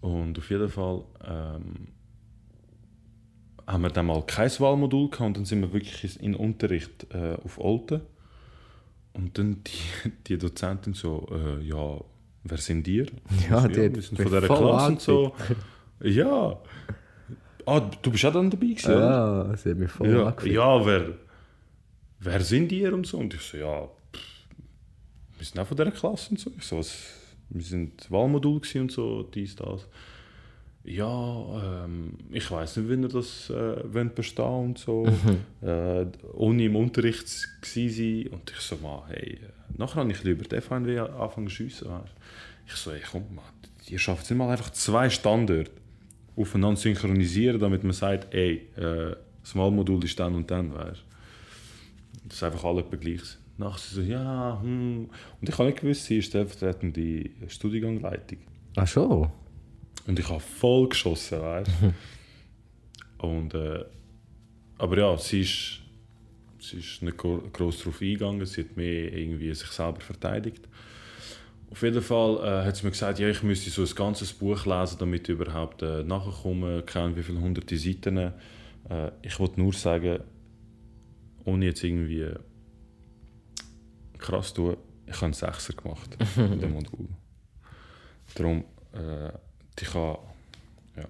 Und 0.00 0.38
auf 0.38 0.50
jeden 0.50 0.68
Fall 0.68 1.02
ähm, 1.24 1.88
haben 3.66 3.82
wir 3.82 3.90
dann 3.90 4.06
mal 4.06 4.22
kein 4.22 4.50
Wahlmodul 4.50 5.10
gehabt 5.10 5.26
und 5.26 5.36
dann 5.36 5.44
sind 5.44 5.60
wir 5.60 5.72
wirklich 5.72 6.20
in 6.22 6.34
Unterricht 6.34 7.06
äh, 7.12 7.36
auf 7.42 7.58
Olten. 7.58 8.02
Und 9.12 9.38
dann 9.38 9.62
die, 9.66 10.10
die 10.26 10.38
Dozentin 10.38 10.94
so, 10.94 11.26
äh, 11.30 11.62
ja, 11.64 12.00
wer 12.44 12.58
sind 12.58 12.86
ihr? 12.88 13.06
Ja, 13.50 13.66
die 13.66 13.80
ja, 13.80 13.94
wir 13.94 14.02
sind 14.02 14.16
von 14.16 14.26
dieser 14.26 14.40
Klasse 14.42 14.92
und 14.92 15.00
so. 15.00 15.34
Ja. 16.02 16.60
Ah, 17.64 17.80
du 17.80 18.10
bist 18.12 18.24
auch 18.24 18.32
dann 18.32 18.50
dabei 18.50 18.66
gewesen, 18.66 18.92
Ja, 18.92 19.56
sie 19.56 19.70
hat 19.70 19.78
mich 19.78 19.90
voll 19.90 20.08
ja, 20.08 20.36
ja, 20.44 20.86
wer, 20.86 21.14
wer 22.20 22.40
sind 22.40 22.72
ihr 22.72 22.92
und 22.92 23.06
so? 23.06 23.18
Und 23.18 23.34
ich 23.34 23.40
so, 23.40 23.58
ja, 23.58 23.88
pff, 24.12 24.46
wir 25.38 25.46
sind 25.46 25.58
auch 25.58 25.66
von 25.66 25.76
dieser 25.76 25.90
Klasse 25.90 26.30
und 26.30 26.40
so. 26.40 26.50
Ich 26.56 26.64
so, 26.64 26.78
was, 26.78 26.94
wir 27.48 27.62
sind 27.62 28.10
Wahlmodul 28.10 28.60
und 28.74 28.92
so, 28.92 29.22
dies, 29.22 29.56
das. 29.56 29.86
Ja, 30.84 31.84
ähm, 31.84 32.12
ich 32.30 32.48
weiß 32.48 32.76
nicht, 32.76 32.88
wie 32.88 33.02
ihr 33.02 33.08
das 33.08 33.50
äh, 33.50 34.04
bestehen 34.14 34.44
und 34.44 34.78
so. 34.78 35.04
Mhm. 35.04 35.68
Äh, 35.68 36.06
ohne 36.32 36.64
im 36.64 36.76
Unterricht 36.76 37.28
sein. 37.28 38.28
Und 38.28 38.52
ich 38.52 38.60
so, 38.60 38.76
man, 38.76 39.00
hey, 39.08 39.32
äh, 39.34 39.38
nachher 39.76 39.96
habe 39.96 40.12
ich 40.12 40.22
lieber 40.22 40.44
die 40.44 40.60
FNW 40.60 40.98
anfangen 41.00 41.48
zu 41.48 41.54
schiessen. 41.54 41.88
Ich 42.66 42.74
so, 42.74 42.92
ey, 42.92 43.00
komm, 43.10 43.24
man, 43.34 43.44
ihr 43.88 43.98
schafft 43.98 44.24
es 44.24 44.30
nicht 44.30 44.38
mal 44.38 44.48
einfach 44.48 44.70
zwei 44.70 45.10
Standorte 45.10 45.72
aufeinander 46.36 46.80
synchronisieren, 46.80 47.58
damit 47.58 47.82
man 47.82 47.92
sagt, 47.92 48.32
ey, 48.32 48.68
äh, 48.76 49.16
das 49.42 49.54
Malmodul 49.54 50.04
ist 50.04 50.18
dann 50.20 50.36
und 50.36 50.50
dann, 50.50 50.72
weißt 50.72 51.05
Das 52.28 52.38
ist 52.38 52.42
einfach 52.42 52.64
alle 52.64 52.82
gleich 52.82 53.22
sind. 53.22 53.38
Nachher 53.58 53.78
so, 53.78 54.02
ja, 54.02 54.58
hm. 54.60 55.08
Und 55.40 55.48
ich 55.48 55.56
habe 55.56 55.68
nicht 55.68 55.80
gewusst, 55.80 56.04
sie 56.04 56.18
ist 56.18 56.26
stellvertretende 56.26 57.30
Studiengangleitung. 57.48 58.38
Ach 58.76 58.86
so. 58.86 59.30
Und 60.06 60.18
ich 60.18 60.28
habe 60.28 60.40
voll 60.40 60.88
geschossen, 60.88 61.40
weißt 61.40 61.70
Und, 63.18 63.54
äh, 63.54 63.84
aber 64.78 64.98
ja, 64.98 65.16
sie 65.16 65.40
ist, 65.40 65.80
sie 66.58 66.78
ist 66.78 67.02
nicht 67.02 67.16
groß 67.16 67.78
darauf 67.78 68.02
eingegangen, 68.02 68.44
sie 68.44 68.60
hat 68.60 68.76
mehr 68.76 69.12
irgendwie 69.12 69.52
sich 69.54 69.68
selber 69.68 70.00
verteidigt. 70.00 70.68
Auf 71.70 71.82
jeden 71.82 72.02
Fall 72.02 72.36
äh, 72.36 72.66
hat 72.66 72.76
sie 72.76 72.84
mir 72.84 72.92
gesagt, 72.92 73.18
ja, 73.18 73.28
ich 73.28 73.42
müsste 73.42 73.70
so 73.70 73.82
ein 73.82 73.94
ganzes 73.96 74.32
Buch 74.34 74.66
lesen, 74.66 74.96
damit 74.98 75.28
ich 75.28 75.34
überhaupt 75.34 75.82
äh, 75.82 76.04
nachkomme, 76.04 76.82
keine 76.82 77.16
wie 77.16 77.22
viele 77.22 77.40
hunderte 77.40 77.76
Seiten. 77.76 78.18
Äh, 78.18 78.32
ich 79.22 79.40
wollte 79.40 79.60
nur 79.60 79.72
sagen, 79.72 80.20
ohne 81.46 81.66
jetzt 81.66 81.82
irgendwie 81.82 82.28
krass 84.18 84.52
zu 84.52 84.54
tun, 84.54 84.76
ich 85.06 85.14
habe 85.14 85.26
einen 85.26 85.34
Sechser 85.34 85.72
gemacht 85.72 86.16
in 86.36 86.60
dem 86.60 86.74
Modul. 86.74 87.08
Darum, 88.34 88.64
äh, 88.92 89.30
ich 89.80 89.94
habe, 89.94 90.18
ja. 90.96 91.04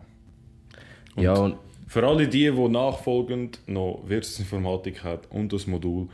Und 1.16 1.22
ja 1.22 1.32
und 1.32 1.56
für 1.86 2.06
alle 2.06 2.28
die, 2.28 2.50
die 2.50 2.68
nachfolgend 2.68 3.60
noch 3.66 4.02
Wirtschaftsinformatik 4.06 5.02
haben 5.02 5.22
und 5.30 5.52
das 5.52 5.66
Modul, 5.66 6.08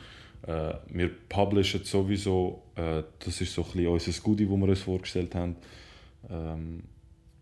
äh, 0.47 0.75
wir 0.89 1.11
publishen 1.29 1.83
sowieso, 1.85 2.63
äh, 2.77 3.03
das 3.19 3.41
ist 3.41 3.55
so 3.55 3.63
ein 3.63 3.73
bisschen 3.73 3.89
unser 3.89 4.23
Goodie, 4.23 4.47
das 4.47 4.57
wir 4.57 4.69
uns 4.69 4.81
vorgestellt 4.81 5.35
haben, 5.35 5.57
ähm, 6.31 6.85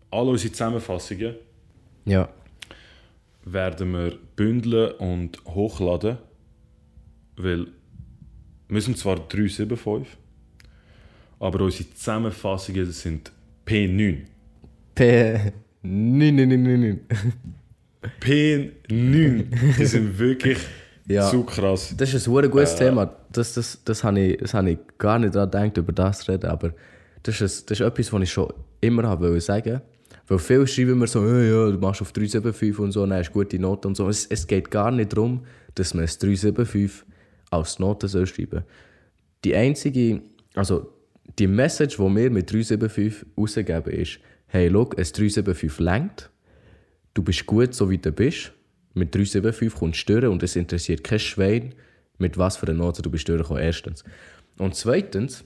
alle 0.09 0.31
unsere 0.31 0.51
Zusammenfassungen 0.51 1.35
ja. 2.05 2.29
werden 3.45 3.91
wir 3.91 4.17
bündeln 4.35 4.93
und 4.93 5.43
hochladen, 5.45 6.17
weil 7.43 7.67
wir 8.67 8.81
sind 8.81 8.97
zwar 8.97 9.15
375, 9.15 10.17
aber 11.39 11.61
unsere 11.61 11.93
Zusammenfassungen 11.93 12.91
sind 12.91 13.31
P9. 13.65 14.17
P9. 14.95 16.99
P9. 18.21 19.45
Die 19.77 19.85
sind 19.85 20.17
wirklich 20.17 20.57
ja. 21.07 21.29
zu 21.29 21.43
krass. 21.43 21.93
Das 21.97 22.13
ist 22.13 22.27
ein 22.27 22.51
gutes 22.51 22.73
äh, 22.75 22.85
Thema. 22.85 23.13
Das, 23.31 23.53
das, 23.53 23.79
das 23.83 24.03
habe 24.03 24.19
ich, 24.19 24.37
das 24.37 24.53
hab 24.53 24.65
ich 24.65 24.77
gar 24.97 25.19
nicht 25.19 25.35
daran 25.35 25.51
gedacht, 25.51 25.77
über 25.77 25.91
das 25.91 26.19
zu 26.19 26.31
reden. 26.31 26.49
Aber 26.49 26.73
das 27.23 27.41
ist, 27.41 27.69
das 27.69 27.79
ist 27.79 27.85
etwas, 27.85 28.11
was 28.11 28.21
ich 28.21 28.31
schon 28.31 28.51
immer 28.79 29.03
habe 29.03 29.39
sagen 29.41 29.81
Weil 30.27 30.39
viele 30.39 30.67
schreiben 30.67 30.97
mir 30.97 31.07
so, 31.07 31.25
ja, 31.25 31.41
ja, 31.41 31.71
du 31.71 31.77
machst 31.77 32.01
auf 32.01 32.11
375 32.11 32.79
und 32.79 32.91
so, 32.91 33.05
dann 33.05 33.17
hast 33.17 33.29
du 33.29 33.33
gute 33.33 33.59
Noten 33.59 33.87
und 33.87 33.95
so. 33.95 34.09
Es, 34.09 34.25
es 34.25 34.47
geht 34.47 34.71
gar 34.71 34.91
nicht 34.91 35.13
darum, 35.13 35.45
dass 35.75 35.93
man 35.93 36.03
es 36.03 36.17
375 36.17 37.05
als 37.51 37.77
Note 37.77 38.07
soll 38.07 38.25
schreiben 38.25 38.63
Die 39.43 39.55
einzige, 39.55 40.21
also 40.55 40.91
die 41.37 41.47
Message, 41.47 41.97
die 41.97 42.01
wir 42.01 42.31
mit 42.31 42.51
375 42.51 43.25
rausgeben, 43.37 43.93
ist, 43.93 44.19
hey, 44.47 44.69
schau, 44.71 44.89
ein 44.89 45.03
375 45.03 45.79
längt, 45.79 46.29
du 47.13 47.23
bist 47.23 47.45
gut, 47.45 47.73
so 47.73 47.89
wie 47.89 47.97
du 47.97 48.11
bist. 48.11 48.51
Mit 48.93 49.13
375 49.15 49.79
kommst 49.79 49.99
du 49.99 50.01
stören 50.01 50.31
und 50.31 50.43
es 50.43 50.55
interessiert 50.55 51.03
kein 51.03 51.19
Schwein, 51.19 51.75
mit 52.17 52.37
was 52.37 52.57
für 52.57 52.67
einer 52.67 52.77
Note 52.77 53.01
du 53.01 53.09
bist 53.09 53.27
durchgekommen, 53.27 53.63
erstens. 53.63 54.03
Und 54.57 54.75
zweitens 54.75 55.45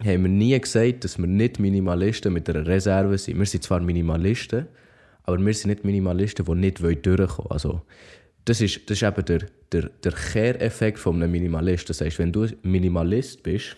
haben 0.00 0.22
wir 0.22 0.28
nie 0.28 0.58
gesagt, 0.58 1.04
dass 1.04 1.18
wir 1.18 1.26
nicht 1.26 1.58
Minimalisten 1.58 2.32
mit 2.32 2.48
einer 2.48 2.66
Reserve 2.66 3.18
sind. 3.18 3.38
Wir 3.38 3.46
sind 3.46 3.64
zwar 3.64 3.80
Minimalisten, 3.80 4.66
aber 5.24 5.38
wir 5.38 5.54
sind 5.54 5.70
nicht 5.70 5.84
Minimalisten, 5.84 6.44
die 6.44 6.54
nicht 6.54 6.80
durchkommen 6.80 7.28
wollen. 7.28 7.50
Also, 7.50 7.82
das 8.44 8.60
ist, 8.60 8.90
das 8.90 9.00
ist 9.00 9.08
eben 9.08 9.24
der, 9.24 9.46
der, 9.70 9.90
der 10.02 10.12
Kehreffekt 10.12 10.98
von 10.98 11.16
einem 11.16 11.30
Minimalist. 11.30 11.88
Das 11.88 12.00
heißt, 12.00 12.18
wenn 12.18 12.32
du 12.32 12.46
Minimalist 12.62 13.42
bist, 13.42 13.76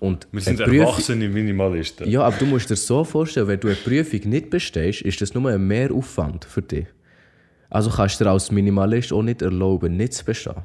und 0.00 0.26
wir 0.32 0.40
sind 0.40 0.58
Prüfung, 0.58 0.80
erwachsene 0.80 1.28
Minimalisten. 1.28 2.08
Ja, 2.10 2.22
aber 2.22 2.36
du 2.36 2.46
musst 2.46 2.68
dir 2.68 2.76
so 2.76 3.04
vorstellen, 3.04 3.48
wenn 3.48 3.60
du 3.60 3.68
eine 3.68 3.76
Prüfung 3.76 4.28
nicht 4.28 4.50
bestehst, 4.50 5.02
ist 5.02 5.20
das 5.20 5.32
nur 5.32 5.50
ein 5.50 5.66
Mehraufwand 5.66 6.44
für 6.44 6.60
dich. 6.62 6.86
Also 7.70 7.90
kannst 7.90 8.20
du 8.20 8.24
dir 8.24 8.30
als 8.30 8.50
Minimalist 8.50 9.12
auch 9.12 9.22
nicht 9.22 9.40
erlauben, 9.40 9.96
nicht 9.96 10.12
zu 10.12 10.24
bestehen. 10.24 10.62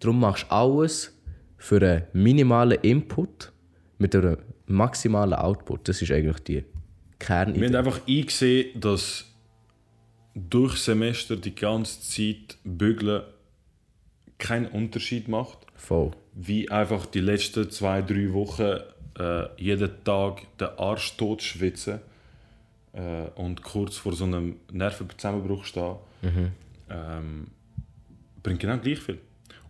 Darum 0.00 0.20
machst 0.20 0.44
du 0.44 0.52
alles 0.52 1.16
für 1.56 1.80
einen 1.80 2.02
minimalen 2.12 2.78
Input 2.82 3.52
mit 3.98 4.14
einem 4.14 4.36
maximalen 4.66 5.34
Output. 5.34 5.88
Das 5.88 6.02
ist 6.02 6.10
eigentlich 6.10 6.40
die 6.40 6.64
Kernidee. 7.18 7.60
Wir 7.60 7.68
haben 7.68 7.86
einfach 7.86 8.00
eingesehen, 8.06 8.80
dass 8.80 9.31
durch 10.34 10.76
Semester 10.78 11.36
die 11.36 11.54
ganze 11.54 12.00
Zeit 12.00 12.58
bügeln 12.64 13.22
keinen 14.38 14.66
Unterschied 14.66 15.28
macht. 15.28 15.58
Voll 15.74 16.12
wie 16.34 16.70
einfach 16.70 17.06
die 17.06 17.20
letzten 17.20 17.70
zwei, 17.70 18.02
drei 18.02 18.32
Wochen 18.32 18.78
äh, 19.18 19.62
jeden 19.62 19.90
Tag 20.04 20.42
den 20.58 20.68
Arsch 20.78 21.16
tot 21.16 21.42
schwitzen 21.42 22.00
äh, 22.92 23.28
und 23.34 23.62
kurz 23.62 23.96
vor 23.96 24.14
so 24.14 24.24
einem 24.24 24.56
Nervenzusammenbruch 24.72 25.64
stehen. 25.64 25.96
Mhm. 26.22 26.52
Ähm, 26.90 27.46
bringt 28.42 28.60
genau 28.60 28.78
gleich 28.78 28.98
viel. 28.98 29.18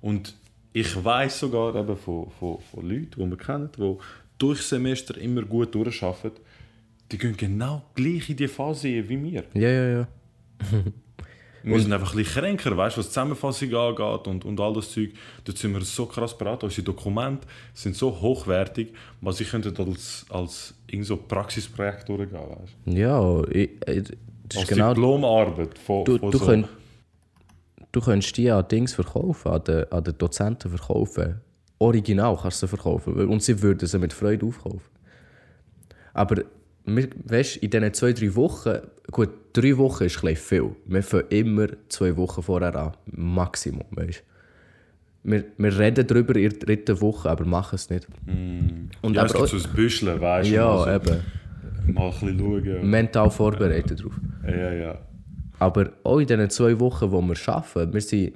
Und 0.01 0.35
ich 0.73 1.05
weiß 1.05 1.41
sogar 1.41 1.75
eben 1.75 1.97
von, 1.97 2.31
von, 2.31 2.59
von 2.61 2.89
Leuten, 2.89 3.11
die 3.17 3.31
wir 3.31 3.37
kennen, 3.37 3.71
die 3.77 3.97
durch 4.39 4.63
Semester 4.63 5.19
immer 5.19 5.43
gut 5.43 5.75
durcharbeiten, 5.75 6.41
die 7.11 7.19
gehen 7.19 7.37
genau 7.37 7.83
gleich 7.95 8.31
in 8.31 8.37
die 8.37 8.49
Phase 8.49 8.89
wie 9.09 9.23
wir. 9.23 9.45
Ja, 9.55 9.69
ja, 9.69 9.89
ja. 9.89 10.09
Wir 11.65 11.81
sind 11.81 11.93
einfach 11.93 12.13
ein 12.13 12.17
bisschen 12.17 12.43
kränker, 12.43 12.77
weißt 12.77 12.99
was 12.99 13.07
die 13.07 13.13
Zusammenfassung 13.13 13.75
angeht 13.75 14.27
und, 14.27 14.45
und 14.45 14.61
all 14.61 14.73
das 14.73 14.91
Zeug. 14.91 15.11
Dort 15.45 15.59
sind 15.59 15.73
wir 15.73 15.81
so 15.83 16.07
krass 16.07 16.37
beraten. 16.37 16.65
Unsere 16.65 16.83
Dokumente 16.83 17.47
sind 17.73 17.95
so 17.95 18.21
hochwertig, 18.21 18.93
was 19.21 19.41
ich 19.41 19.49
könnte 19.49 19.73
als, 19.79 20.27
als 20.29 20.75
irgend 20.89 21.07
so 21.07 21.17
Praxisprojekt 21.17 22.09
durchgehen, 22.09 22.35
weißt. 22.35 22.77
Ja, 22.87 23.43
ich, 23.45 23.71
ich, 23.87 24.03
das 24.49 24.55
ist 24.55 24.59
Als 24.59 24.69
genau... 24.69 24.95
Diplomarbeit 24.95 25.79
von, 25.79 26.05
Du, 26.05 26.19
von 26.19 26.31
du, 26.31 26.39
so... 26.39 26.47
könnt, 26.47 26.69
du 27.93 28.01
könntest 28.01 28.37
die 28.37 28.51
an 28.51 28.67
Dings 28.67 28.95
verkaufen, 28.95 29.53
an 29.53 29.65
den, 29.65 29.93
an 29.93 30.03
den 30.03 30.19
Dozenten 30.19 30.69
verkaufen. 30.69 31.41
Original 31.79 32.37
kannst 32.41 32.63
du 32.63 32.67
sie 32.67 32.71
verkaufen. 32.71 33.29
Und 33.29 33.43
sie 33.43 33.63
würden 33.63 33.87
sie 33.87 33.99
mit 33.99 34.13
Freude 34.13 34.47
aufkaufen. 34.47 34.91
Aber 36.13 36.43
wir, 36.85 37.09
weißt, 37.25 37.59
in 37.59 37.71
diesen 37.71 37.95
zwei, 37.95 38.13
drei 38.13 38.35
Wochen, 38.35 38.79
gut, 39.11 39.31
drei 39.53 39.77
Wochen 39.79 40.05
ist 40.05 40.17
ein 40.19 40.35
bisschen 40.35 40.37
viel. 40.37 40.77
Wir 40.87 41.03
fangen 41.03 41.27
immer 41.31 41.69
zwei 41.89 42.17
Wochen 42.17 42.43
vorher 42.43 42.75
an. 42.75 42.93
Maximum, 43.07 43.87
weißt 43.91 44.25
wir, 45.25 45.45
wir 45.57 45.79
reden 45.79 46.07
darüber 46.07 46.35
in 46.37 46.51
der 46.51 46.59
dritten 46.59 47.01
Woche, 47.01 47.31
aber 47.31 47.45
machen 47.45 47.77
es 47.77 47.91
nicht. 47.91 48.07
Und 48.27 49.15
ja, 49.15 49.23
aber 49.23 49.33
gibt 49.33 49.49
so 49.49 49.57
ein 49.57 49.75
Büscheln, 49.75 50.21
weißt 50.21 50.51
du. 50.51 50.55
ja, 50.55 50.67
mal, 50.67 50.85
so, 50.85 50.91
eben. 50.91 51.21
mal 51.95 52.07
ein 52.07 52.13
bisschen 52.13 52.39
schauen. 52.39 52.91
Mental 52.91 53.31
vorbereitet 53.31 54.03
drauf. 54.03 54.15
Ja, 54.47 54.73
ja. 54.73 54.99
Aber 55.59 55.93
auch 56.03 56.19
in 56.19 56.27
diesen 56.27 56.51
zwei 56.51 56.79
Wochen, 56.81 57.13
wo 57.13 57.23
wir 57.23 57.37
arbeiten, 57.47 57.93
wir, 57.93 58.01
sind, 58.01 58.35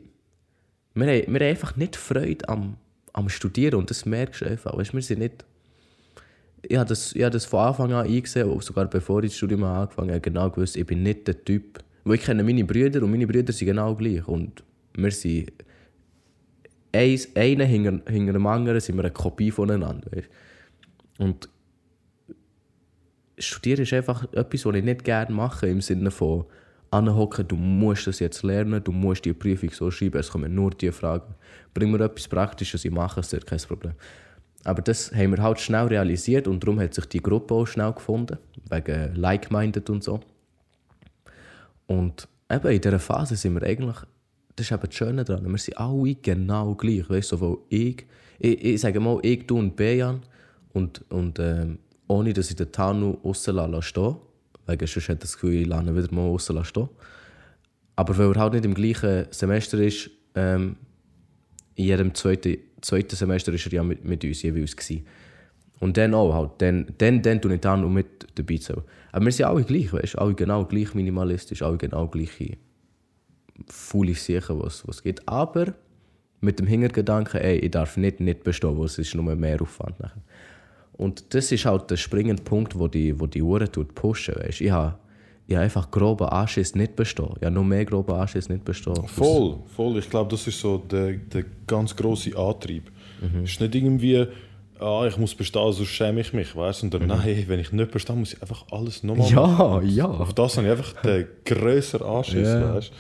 wir, 0.95 1.07
haben, 1.07 1.33
wir 1.33 1.41
haben 1.41 1.50
einfach 1.50 1.76
nicht 1.76 1.97
Freude 1.97 2.49
am, 2.49 2.76
am 3.12 3.29
Studieren 3.29 3.81
und 3.81 3.91
das 3.91 4.07
merkst 4.07 4.43
du 4.43 4.47
einfach. 4.47 4.76
Weißt, 4.76 4.95
wir 4.95 5.03
sind 5.03 5.19
nicht, 5.19 5.45
ich 6.63 6.77
habe 6.77 6.89
das, 6.89 7.15
ich 7.15 7.29
das 7.29 7.45
von 7.45 7.61
Anfang 7.61 7.93
an 7.93 8.07
eingesehen, 8.07 8.61
sogar 8.61 8.87
bevor 8.87 9.23
ich 9.23 9.31
das 9.31 9.37
Studium 9.37 9.65
angefangen 9.65 10.11
habe, 10.11 10.21
genau 10.21 10.51
gewusst, 10.51 10.77
ich 10.77 10.87
bin 10.87 11.03
nicht 11.03 11.27
der 11.27 11.45
Typ. 11.45 11.79
Weil 12.05 12.17
ich 12.17 12.23
kenne 12.23 12.43
meine 12.45 12.65
Brüder 12.65 13.03
und 13.03 13.11
meine 13.11 13.27
Brüder 13.27 13.53
sind 13.53 13.67
genau 13.67 13.95
gleich. 13.95 14.27
Und 14.27 14.63
wir 14.95 15.11
sind, 15.11 15.53
eins, 16.93 17.29
einer 17.35 17.65
hinter, 17.65 18.11
hinter 18.11 18.33
dem 18.33 18.47
anderen 18.47 18.81
sind 18.81 18.97
wir 18.97 19.05
eine 19.05 19.13
Kopie 19.13 19.51
voneinander. 19.51 20.11
Weißt? 20.13 20.29
Und 21.19 21.49
Studieren 23.39 23.83
ist 23.83 23.93
einfach 23.93 24.25
etwas, 24.33 24.65
was 24.65 24.75
ich 24.77 24.85
nicht 24.85 25.05
gerne 25.05 25.35
mache, 25.35 25.67
im 25.67 25.81
Sinne 25.81 26.11
von 26.11 26.47
anhocken, 26.91 27.47
du 27.47 27.57
musst 27.57 28.07
das 28.07 28.21
jetzt 28.21 28.43
lernen, 28.43 28.83
du 28.83 28.93
musst 28.93 29.25
die 29.25 29.33
Prüfung 29.33 29.71
so 29.71 29.91
schreiben, 29.91 30.19
es 30.19 30.31
kommen 30.31 30.55
nur 30.55 30.71
die 30.71 30.91
Fragen. 30.91 31.35
Bring 31.75 31.91
mir 31.91 32.01
etwas 32.01 32.29
Praktisches, 32.29 32.85
ich 32.85 32.91
mache 32.91 33.21
es 33.21 33.29
dir, 33.29 33.41
kein 33.41 33.59
Problem. 33.59 33.93
Aber 34.67 34.83
das 34.83 35.13
haben 35.15 35.31
wir 35.31 35.41
halt 35.41 35.61
schnell 35.61 35.87
realisiert 35.87 36.49
und 36.49 36.61
darum 36.61 36.81
hat 36.81 36.93
sich 36.93 37.07
die 37.07 37.23
Gruppe 37.23 37.55
auch 37.55 37.67
schnell 37.67 37.93
gefunden, 37.93 38.39
wegen 38.69 39.15
Like-Minded 39.15 39.89
und 39.91 40.03
so. 40.03 40.19
Und 41.87 42.27
eben 42.51 42.73
in 42.73 42.81
dieser 42.81 42.99
Phase 42.99 43.37
sind 43.37 43.55
wir 43.55 43.63
eigentlich, 43.63 43.97
das 44.57 44.67
ist 44.67 44.73
eben 44.73 44.83
das 44.85 44.95
Schöne 44.95 45.25
daran, 45.25 45.49
wir 45.49 45.59
sind 45.59 45.79
alle 45.79 46.17
genau 46.17 46.75
gleich, 46.75 47.09
weißt 47.09 47.31
du, 47.31 47.37
sowohl 47.37 47.59
ich, 47.69 48.07
ich, 48.41 48.65
ich 48.65 48.81
sage 48.81 48.99
mal, 48.99 49.21
ich, 49.23 49.47
du 49.47 49.57
und 49.57 49.77
Bejan 49.77 50.23
und, 50.73 51.05
und 51.11 51.39
ähm, 51.39 51.79
ohne, 52.09 52.33
dass 52.33 52.51
ich 52.51 52.57
den 52.57 52.73
Tanu 52.73 53.19
aussen 53.23 53.83
stehen 53.83 54.17
wegen 54.67 54.87
sonst 54.89 55.09
hat 55.09 55.23
das 55.23 55.35
Gefühl, 55.35 55.63
ich 55.63 55.67
lasse 55.69 55.87
ihn 55.87 55.97
wieder 55.97 56.13
mal 56.13 56.37
stehen. 56.65 56.89
Aber 57.95 58.19
weil 58.19 58.33
er 58.33 58.41
halt 58.41 58.55
nicht 58.55 58.65
im 58.65 58.75
gleichen 58.75 59.26
Semester 59.31 59.79
ist, 59.79 60.11
ähm, 60.35 60.75
in 61.76 61.84
jedem 61.84 62.15
zweiten, 62.15 62.58
zweiten 62.80 63.15
Semester 63.15 63.52
war 63.52 63.60
er 63.60 63.73
ja 63.73 63.82
mit, 63.82 64.04
mit 64.04 64.25
uns 64.25 64.43
jeweils. 64.43 64.76
Gewesen. 64.76 65.06
Und 65.78 65.97
dann 65.97 66.15
auch 66.15 66.32
halt, 66.32 66.50
dann, 66.58 66.86
dann, 66.99 67.23
dann 67.23 67.41
tue 67.41 67.54
ich 67.54 67.60
dann 67.60 67.84
und 67.84 67.93
mit 67.93 68.26
dabei 68.34 68.56
zu. 68.56 68.82
Aber 69.12 69.25
wir 69.25 69.32
sind 69.32 69.47
alle 69.47 69.62
gleich, 69.62 69.93
weißt 69.93 70.15
du? 70.15 70.19
Alle 70.19 70.34
genau 70.34 70.65
gleich 70.65 70.95
minimalistisch, 70.95 71.62
alle 71.62 71.76
genau 71.76 72.08
gleiche 72.08 72.56
faule 73.69 74.15
Sachen, 74.15 74.60
was 74.60 74.84
es 74.89 75.02
gibt. 75.02 75.28
Aber 75.28 75.75
mit 76.41 76.58
dem 76.58 76.67
Hintergedanken, 76.67 77.41
ey, 77.41 77.58
ich 77.58 77.71
darf 77.71 77.97
nicht 77.97 78.21
nicht 78.21 78.43
bestehen, 78.43 78.78
weil 78.78 78.86
es 78.86 78.99
ist 78.99 79.15
nur 79.15 79.34
mehr 79.34 79.60
Aufwand. 79.60 79.97
Und 80.93 81.34
das 81.34 81.52
ist 81.52 81.67
halt 81.67 81.91
der 81.91 81.97
springende 81.97 82.43
Punkt, 82.43 82.78
wo 82.78 82.89
die, 82.89 83.19
wo 83.21 83.26
die 83.26 83.43
Uhren 83.43 83.69
pushen, 83.95 84.34
weißt? 84.36 84.62
Ich 84.62 84.73
habe 85.54 85.65
einfach 85.65 85.91
groben 85.91 86.26
Anschiss 86.26 86.75
nicht 86.75 86.97
bestehen. 86.97 87.30
Habe 87.41 87.50
noch 87.52 87.63
mehr 87.65 87.85
groben 87.85 88.13
Anschiss 88.15 88.49
nicht 88.49 88.65
bestehen. 88.65 89.06
Voll, 89.06 89.59
voll. 89.76 89.99
Ich 89.99 90.11
glaube, 90.11 90.30
das 90.30 90.47
ist 90.47 90.59
so 90.59 90.78
der, 90.78 91.13
der 91.15 91.45
ganz 91.67 91.95
große 91.95 92.37
Antrieb. 92.37 92.91
Mhm. 93.21 93.45
Es 93.45 93.52
ist 93.52 93.61
nicht 93.61 93.75
irgendwie, 93.75 94.26
ah, 94.80 95.06
ich 95.06 95.17
muss 95.17 95.35
bestehen, 95.35 95.73
sonst 95.73 95.89
schäme 95.89 96.21
ich 96.21 96.32
mich, 96.32 96.54
weißt 96.56 96.82
du? 96.93 96.99
Mhm. 96.99 97.06
nein, 97.06 97.45
wenn 97.47 97.61
ich 97.61 97.71
nicht 97.73 97.91
bestehe, 97.93 98.17
muss 98.17 98.35
ich 98.35 98.43
einfach 98.43 98.65
alles 98.73 99.02
nochmal 99.04 99.30
Ja, 99.30 99.80
ja. 99.82 100.06
Auf 100.06 100.35
das 100.35 100.56
habe 100.56 100.67
ich 100.67 100.73
einfach 100.73 101.00
den 101.02 101.26
grösseren 101.45 102.06
Anschiss, 102.09 102.49
Ja. 102.49 102.75
weißt 102.75 102.93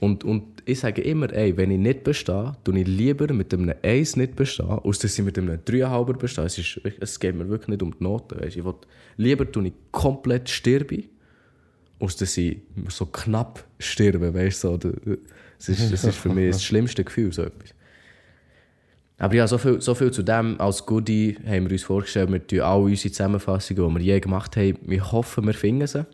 Und, 0.00 0.24
und 0.24 0.44
ich 0.64 0.80
sage 0.80 1.02
immer, 1.02 1.32
ey, 1.32 1.56
wenn 1.56 1.70
ich 1.70 1.78
nicht 1.78 2.02
bestehe, 2.04 2.56
tue 2.64 2.80
ich 2.80 2.86
lieber 2.88 3.32
mit 3.32 3.52
einem 3.52 3.72
1 3.82 4.16
nicht 4.16 4.34
bestehen, 4.34 4.66
als 4.68 4.98
dass 4.98 5.16
ich 5.18 5.24
mit 5.24 5.38
einem 5.38 5.58
3,5 5.58 6.16
bestehe. 6.16 6.44
Es, 6.44 6.58
ist, 6.58 6.80
es 7.00 7.20
geht 7.20 7.36
mir 7.36 7.48
wirklich 7.48 7.68
nicht 7.68 7.82
um 7.82 7.92
die 7.96 8.02
Noten. 8.02 8.40
Weißt. 8.40 8.56
Ich 8.56 8.64
will, 8.64 8.74
lieber 9.16 9.50
tue 9.50 9.66
ich 9.68 9.72
komplett 9.92 10.48
sterbe, 10.48 11.04
als 12.02 12.16
dass 12.16 12.36
ich 12.36 12.58
so 12.88 13.06
knapp 13.06 13.64
sterbe. 13.78 14.34
Weißt, 14.34 14.60
so. 14.60 14.76
Das, 14.76 15.68
ist, 15.68 15.92
das 15.92 16.04
ist 16.04 16.18
für 16.18 16.30
mich 16.30 16.50
das 16.50 16.62
schlimmste 16.64 17.04
Gefühl, 17.04 17.32
so 17.32 17.42
etwas. 17.42 17.74
Aber 19.18 19.34
ja, 19.34 19.46
so 19.46 19.56
viel, 19.56 19.80
so 19.80 19.94
viel 19.94 20.10
zu 20.10 20.24
dem. 20.24 20.60
Als 20.60 20.84
Goodie 20.84 21.38
haben 21.46 21.66
wir 21.66 21.72
uns 21.72 21.84
vorgestellt, 21.84 22.32
wir 22.32 22.44
tun 22.44 22.60
alle 22.60 22.82
unsere 22.82 23.12
Zusammenfassungen, 23.12 23.88
die 23.88 24.00
wir 24.00 24.14
je 24.14 24.20
gemacht 24.20 24.56
haben, 24.56 24.78
wir 24.82 25.12
hoffen, 25.12 25.46
wir 25.46 25.54
finden 25.54 25.86
sie. 25.86 26.04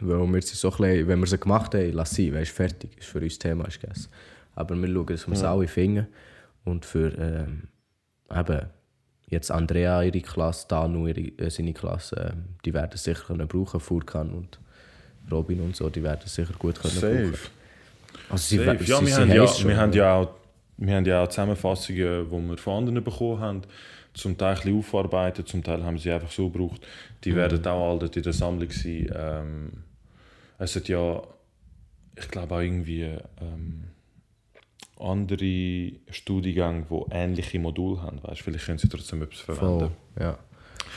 Weil 0.00 0.26
wir 0.26 0.42
sie 0.42 0.56
so 0.56 0.70
bisschen, 0.70 1.06
wenn 1.06 1.20
wir 1.20 1.26
sie 1.26 1.38
gemacht 1.38 1.74
haben, 1.74 1.92
lass 1.92 2.12
sie, 2.12 2.32
weißt, 2.32 2.50
fertig, 2.50 2.96
ist 2.98 3.08
für 3.08 3.20
uns 3.20 3.34
das 3.34 3.40
Thema 3.40 3.66
ist 3.66 3.80
gegessen. 3.80 4.08
Aber 4.54 4.74
wir 4.74 4.88
schauen, 4.88 5.06
dass 5.06 5.28
wir 5.28 5.36
sie 5.36 5.48
alle 5.48 5.68
finden. 5.68 6.06
Und 6.64 6.86
für 6.86 7.12
ähm, 7.18 7.64
eben, 8.34 8.66
jetzt 9.28 9.50
Andrea 9.50 10.02
ihre 10.02 10.20
Klasse, 10.20 10.66
Danu 10.68 11.08
ihre, 11.08 11.20
äh, 11.20 11.50
seine 11.50 11.74
Klasse, 11.74 12.32
ähm, 12.32 12.44
die 12.64 12.72
werden 12.72 12.92
es 12.94 13.04
sicher 13.04 13.24
können 13.26 13.48
brauchen, 13.48 13.80
Furkan 13.80 14.30
und 14.30 14.58
Robin 15.30 15.60
und 15.60 15.76
so, 15.76 15.88
die 15.90 16.02
werden 16.02 16.20
es 16.24 16.34
sicher 16.34 16.54
gut 16.58 16.80
können 16.80 16.94
brauchen. 16.94 17.32
Safe. 17.32 17.50
Also 18.30 18.42
sie, 18.44 18.56
Safe. 18.58 18.84
Ja, 18.84 18.98
sie, 18.98 19.06
wir 19.06 19.06
sie 19.06 19.14
haben 19.14 19.32
ja, 19.32 19.46
schon. 19.46 19.68
wir 19.68 19.76
haben 19.76 19.92
ja 19.92 20.14
auch, 20.14 20.30
wir 20.76 20.94
haben 20.94 21.04
ja 21.04 21.22
auch 21.22 21.28
Zusammenfassungen, 21.28 22.26
die 22.30 22.48
wir 22.48 22.58
von 22.58 22.78
anderen 22.78 23.04
bekommen 23.04 23.40
haben, 23.40 23.62
zum 24.14 24.36
Teil 24.36 24.50
ein 24.50 24.54
bisschen 24.56 24.78
aufarbeitet, 24.78 25.48
zum 25.48 25.62
Teil 25.62 25.82
haben 25.84 25.98
sie 25.98 26.10
einfach 26.10 26.30
so 26.30 26.48
gebraucht. 26.50 26.86
Die 27.24 27.34
werden 27.34 27.64
auch 27.66 27.98
dort 27.98 28.16
in 28.16 28.22
der 28.22 28.32
Sammlung 28.32 28.70
sein. 28.70 29.10
Ähm, 29.14 29.72
es 30.58 30.74
hat 30.74 30.88
ja, 30.88 31.22
ich 32.16 32.28
glaube 32.28 32.54
auch 32.54 32.60
irgendwie 32.60 33.02
ähm, 33.40 33.84
andere 34.98 35.92
Studiengänge, 36.10 36.86
die 36.90 37.14
ähnliche 37.14 37.58
Module 37.58 38.02
haben. 38.02 38.20
Weißt, 38.22 38.40
vielleicht 38.40 38.66
können 38.66 38.78
sie 38.78 38.88
trotzdem 38.88 39.22
etwas 39.22 39.40
verwenden. 39.40 39.78
Voll, 39.78 39.90
ja. 40.20 40.38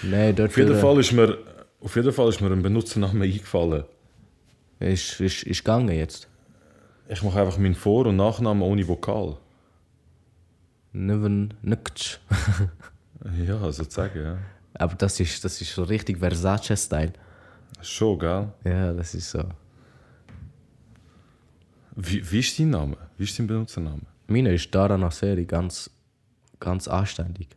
Nein, 0.03 0.39
Auf 0.41 0.57
jeden, 0.57 0.75
Fall 0.75 0.99
ist 0.99 1.11
mir, 1.11 1.37
auf 1.79 1.95
jeden 1.95 2.11
Fall 2.11 2.29
ist 2.29 2.41
mir 2.41 2.51
ein 2.51 2.63
Benutzername 2.63 3.25
eingefallen. 3.25 3.83
Ist, 4.81 5.19
ist, 5.21 5.43
ist 5.43 5.63
gegangen 5.63 5.89
jetzt. 5.89 6.27
Ich 7.07 7.21
mache 7.21 7.41
einfach 7.41 7.57
meinen 7.57 7.75
Vor- 7.75 8.07
und 8.07 8.15
Nachnamen 8.15 8.63
ohne 8.63 8.87
Vokal. 8.87 9.37
Neven 10.91 11.53
Nukc. 11.61 12.19
Ja, 13.45 13.71
sozusagen, 13.71 14.19
ja. 14.19 14.37
Aber 14.73 14.95
das 14.95 15.19
ist, 15.19 15.45
das 15.45 15.61
ist 15.61 15.75
so 15.75 15.83
richtig 15.83 16.17
Versace-Style. 16.17 17.13
Schon, 17.79 18.17
gell? 18.17 18.51
Ja, 18.63 18.93
das 18.93 19.13
ist 19.13 19.29
so. 19.29 19.43
Wie, 21.95 22.31
wie 22.31 22.39
ist 22.39 22.57
dein 22.57 22.71
Name? 22.71 22.97
Wie 23.17 23.25
ist 23.25 23.37
dein 23.37 23.45
Benutzername? 23.45 24.01
Meine 24.25 24.53
ist 24.55 24.73
Dara 24.73 24.97
Nasseri, 24.97 25.45
ganz, 25.45 25.91
ganz 26.59 26.87
anständig. 26.87 27.49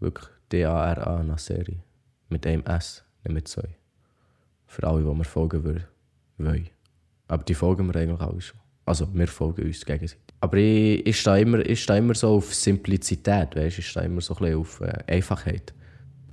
Wirklich 0.00 0.26
D-A-R-A 0.50 1.22
Nasseri. 1.22 1.80
Mit 2.28 2.44
einem 2.44 2.64
S, 2.64 3.04
nicht 3.22 3.34
mit 3.34 3.46
zwei. 3.46 3.76
Für 4.68 4.84
alle, 4.86 5.02
die 5.02 5.14
mir 5.14 5.24
folgen 5.24 5.64
wollen. 6.38 6.68
Aber 7.26 7.42
die 7.42 7.54
folgen 7.54 7.86
mir 7.88 7.96
eigentlich 7.96 8.20
alle 8.20 8.40
schon. 8.40 8.60
Also, 8.84 9.08
wir 9.12 9.26
folgen 9.26 9.66
uns 9.66 9.84
gegenseitig. 9.84 10.22
Aber 10.40 10.56
ich, 10.56 11.04
ich 11.04 11.18
stehe 11.20 11.40
immer, 11.40 11.58
ich 11.58 11.82
stehe 11.82 11.98
immer 11.98 12.14
so 12.14 12.36
auf 12.36 12.54
Simplizität, 12.54 13.56
weißt? 13.56 13.80
ich 13.80 13.88
stehe 13.88 14.06
immer 14.06 14.20
so 14.20 14.34
ein 14.34 14.38
bisschen 14.40 14.58
auf 14.60 14.80
äh, 14.80 14.92
Einfachheit. 15.08 15.74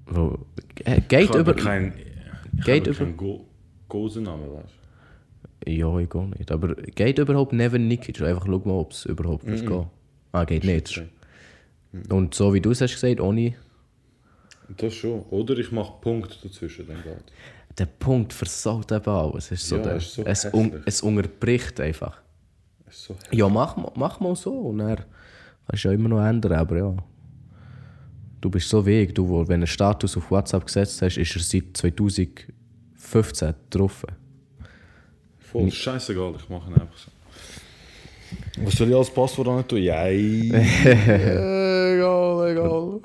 Wo, 0.06 0.38
äh, 0.84 1.02
geht 1.02 1.30
habe 1.30 1.40
über... 1.40 1.54
kein, 1.56 1.94
ich 2.58 2.64
geht 2.64 2.86
über- 2.88 2.96
keinen 2.96 3.18
Go 3.18 3.46
Gosennamen, 3.90 4.52
weißt 4.54 4.74
du? 5.66 5.72
Ja, 5.72 5.98
ich 5.98 6.10
gehe 6.10 6.28
nicht. 6.28 6.52
Aber 6.52 6.76
geht 6.76 7.18
überhaupt 7.18 7.54
Neven 7.54 7.88
Nikic? 7.88 8.22
Einfach 8.22 8.46
schau 8.46 8.60
mal, 8.60 8.74
ob 8.74 8.92
es 8.92 9.06
überhaupt 9.06 9.46
mm 9.48 9.56
geht. 9.56 9.86
Ah, 10.32 10.44
geht 10.46 10.64
nicht. 10.64 10.98
Okay. 10.98 11.08
Und 12.14 12.36
so 12.36 12.54
wie 12.54 12.62
du 12.62 12.72
es 12.72 12.82
hast 12.82 12.94
gesagt, 12.94 13.20
ohne 13.20 13.56
Das 14.78 14.94
schon. 14.94 15.22
Oder 15.32 15.58
ich 15.58 15.72
mache 15.72 15.94
Punkt 16.02 16.44
dazwischen, 16.44 16.88
dann 16.88 17.02
geht. 17.04 17.34
Der 17.78 17.86
Punkt 17.88 18.32
versaut 18.34 18.92
eben 18.92 19.10
alles. 19.10 19.52
Es, 19.52 19.62
ist 19.64 19.70
so 19.70 19.78
Ja, 19.78 19.84
der, 19.84 19.96
ist 19.98 20.14
so 20.14 20.24
es, 20.24 20.46
un, 20.46 20.82
es 20.86 21.02
unterbricht 21.02 21.80
einfach. 21.80 22.22
Es 22.88 23.04
So. 23.06 23.16
Ja, 23.32 23.50
mach, 23.50 23.76
ma- 23.78 23.92
mach 23.96 24.20
mal 24.20 24.36
so. 24.36 24.52
Und 24.54 24.80
er 24.80 25.06
kannst 25.68 25.84
du 25.84 25.88
ja 25.90 25.94
immer 25.94 26.10
noch 26.10 26.24
ändern, 26.26 26.54
aber 26.54 26.78
ja. 26.78 26.96
Du 28.42 28.50
bist 28.50 28.70
so 28.70 28.86
weg, 28.86 29.14
du, 29.16 29.28
wo, 29.28 29.40
wenn 29.40 29.46
du 29.48 29.54
einen 29.54 29.68
Status 29.68 30.16
auf 30.18 30.30
WhatsApp 30.30 30.66
gesetzt 30.66 31.02
hast, 31.02 31.18
ist 31.18 31.36
er 31.36 31.42
seit 31.42 31.76
2015 31.76 33.54
drauf. 33.70 34.06
Voll 35.40 35.72
scheißegal, 35.72 36.34
ich 36.38 36.48
mache 36.50 36.70
ihn 36.70 36.76
einfach 36.76 36.98
so. 36.98 37.12
Was 38.64 38.74
soll 38.76 38.90
ich 38.90 38.96
als 38.96 39.10
Passwort 39.12 39.48
an 39.48 39.68
tun? 39.68 39.82
Ja, 39.82 40.06
egal, 40.08 40.52
egal. 42.52 43.00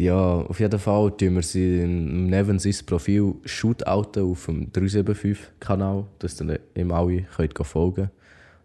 Ja, 0.00 0.40
auf 0.40 0.58
jeden 0.58 0.78
Fall 0.78 1.14
tun 1.14 1.34
wir 1.34 1.42
sie 1.42 1.82
im 1.82 2.28
Neven 2.28 2.58
sein 2.58 2.74
Profil 2.86 3.34
shootouten 3.44 4.22
auf 4.22 4.46
dem 4.46 4.72
375-Kanal, 4.72 6.06
dass 6.18 6.36
dann 6.36 6.58
ihm 6.74 6.90
alle 6.90 7.26
könnt 7.36 7.66
folgen 7.66 8.10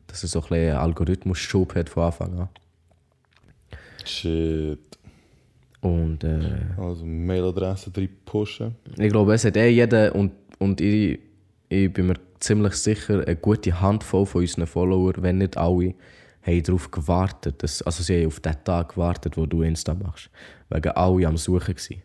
Dass 0.07 0.23
er 0.23 0.29
so 0.29 0.41
ein 0.43 0.53
einen 0.53 0.77
Algorithmus-Schub 0.77 1.75
hat 1.75 1.89
von 1.89 2.03
Anfang 2.03 2.39
an. 2.39 2.49
Shit. 4.05 4.79
Und 5.81 6.23
äh, 6.23 6.39
Also 6.77 7.05
Mailadresse 7.05 7.91
drin 7.91 8.09
pushen. 8.23 8.73
ich 8.97 9.11
glaube, 9.11 9.33
es 9.33 9.43
hat 9.43 9.57
eh 9.57 9.67
jeder 9.67 10.15
und, 10.15 10.31
und 10.59 10.79
ich, 10.79 11.19
ich 11.67 11.91
bin 11.91 12.07
mir 12.07 12.15
ziemlich 12.39 12.75
sicher, 12.75 13.25
eine 13.27 13.35
gute 13.35 13.81
Handvoll 13.81 14.25
von 14.25 14.39
unseren 14.39 14.67
Followern, 14.67 15.15
wenn 15.17 15.39
nicht 15.39 15.57
alle, 15.57 15.95
haben 16.45 16.63
darauf 16.63 16.91
gewartet. 16.91 17.61
Dass, 17.63 17.81
also 17.81 18.03
sie 18.03 18.21
haben 18.21 18.27
auf 18.27 18.39
den 18.39 18.55
Tag 18.63 18.93
gewartet, 18.93 19.37
wo 19.37 19.45
du 19.45 19.61
Insta 19.61 19.93
machst. 19.93 20.29
Wegen 20.69 20.91
alle 20.91 21.27
am 21.27 21.37
Suchen 21.37 21.75
gewesen. 21.75 22.01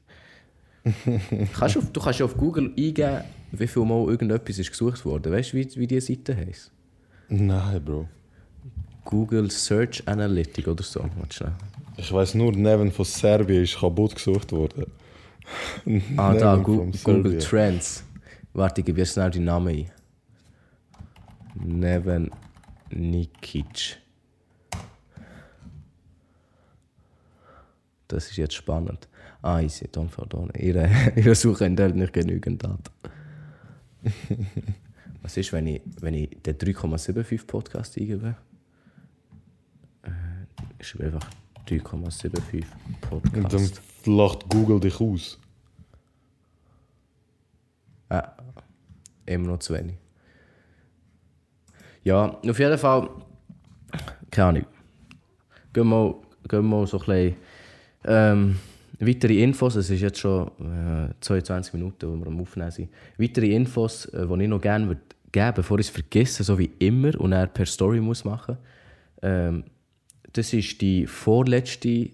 kannst 1.59 1.75
du, 1.77 1.81
auf, 1.81 1.93
du 1.93 2.01
kannst 2.01 2.21
ja 2.21 2.25
auf 2.25 2.37
Google 2.37 2.73
eingeben, 2.77 3.23
wie 3.53 3.67
viel 3.67 3.85
Mal 3.85 4.09
irgendetwas 4.09 4.59
ist 4.59 4.71
gesucht 4.71 5.05
worden. 5.05 5.33
Weißt 5.33 5.53
du, 5.53 5.59
wie, 5.59 5.69
wie 5.77 5.87
diese 5.87 6.07
Seite 6.07 6.37
heisst? 6.37 6.73
Nein, 7.29 7.85
Bro. 7.85 8.09
Google 9.05 9.51
Search 9.51 10.03
Analytic 10.07 10.69
oder 10.69 10.83
so. 10.83 11.05
Ich 11.97 12.13
weiß 12.13 12.35
nur, 12.35 12.53
Neven 12.53 12.93
von 12.93 13.05
Serbien 13.05 13.65
ist 13.65 13.79
kaputt 13.79 14.15
gesucht 14.15 14.53
worden. 14.53 14.87
Ah, 16.17 16.33
da, 16.33 16.55
Gu 16.55 16.93
Google. 17.03 17.39
Trends. 17.39 18.05
Warte, 18.53 18.83
ich 18.83 18.85
gebe 18.85 19.01
jetzt 19.01 19.15
schnell 19.15 19.31
die 19.31 19.41
Namen 19.41 19.69
ein. 19.69 19.91
Neven 21.55 22.31
Nikic. 22.91 23.99
Das 28.11 28.29
ist 28.29 28.37
jetzt 28.37 28.55
spannend. 28.55 29.09
Ah, 29.41 29.61
ich 29.61 29.73
sehe 29.73 29.87
Don 29.89 30.09
Fardone. 30.09 30.53
Ihre, 30.59 30.91
ihre 31.17 31.35
Suche 31.37 31.65
enthält 31.65 31.95
nicht 31.95 32.13
genügend 32.13 32.65
Daten. 32.65 32.83
Was 35.23 35.37
ist, 35.37 35.53
wenn 35.53 35.67
ich, 35.69 35.81
wenn 36.01 36.15
ich 36.15 36.31
den 36.43 36.57
3,75 36.57 37.47
Podcast 37.47 37.97
eingebe? 37.97 38.35
Äh, 40.03 40.11
ich 40.79 40.89
schreibe 40.89 41.05
einfach 41.05 41.31
3,75 41.69 42.65
Und 43.11 43.33
dann 43.33 43.43
Podcast. 43.43 43.81
lacht 44.07 44.49
Google 44.49 44.81
dich 44.81 45.01
aus. 45.01 45.39
Ja, 48.11 48.35
immer 49.27 49.49
noch 49.51 49.59
zu 49.61 49.73
wenig. 49.75 49.97
Ja, 52.03 52.41
auf 52.41 52.59
jeden 52.59 52.79
Fall, 52.79 53.09
keine 54.33 54.49
Ahnung. 54.49 54.67
Gehen 55.73 55.89
wir, 55.89 56.17
gehen 56.49 56.69
wir 56.69 56.87
so 56.89 56.99
ein 56.99 57.05
bisschen 57.07 57.37
ähm, 58.05 58.57
weitere 58.99 59.43
Infos. 59.43 59.77
Es 59.77 59.91
ist 59.91 60.01
jetzt 60.01 60.19
schon 60.19 60.49
äh, 60.59 61.13
22 61.21 61.75
Minuten, 61.75 62.11
wo 62.11 62.17
wir 62.17 62.27
am 62.27 62.41
Aufnehmen 62.41 62.71
sind. 62.71 62.91
Weitere 63.19 63.55
Infos, 63.55 64.07
äh, 64.07 64.27
die 64.27 64.43
ich 64.43 64.49
noch 64.49 64.61
gerne 64.61 64.89
würde 64.89 65.01
geben 65.33 65.53
bevor 65.55 65.79
ich 65.79 65.87
es 65.87 65.93
vergesse, 65.93 66.43
so 66.43 66.59
wie 66.59 66.71
immer, 66.81 67.19
und 67.21 67.33
er 67.33 67.47
per 67.47 67.67
Story 67.67 68.01
muss 68.01 68.25
machen. 68.25 68.57
Ähm, 69.23 69.65
das 70.33 70.53
ist 70.53 70.81
die 70.81 71.07
vorletzte 71.07 72.11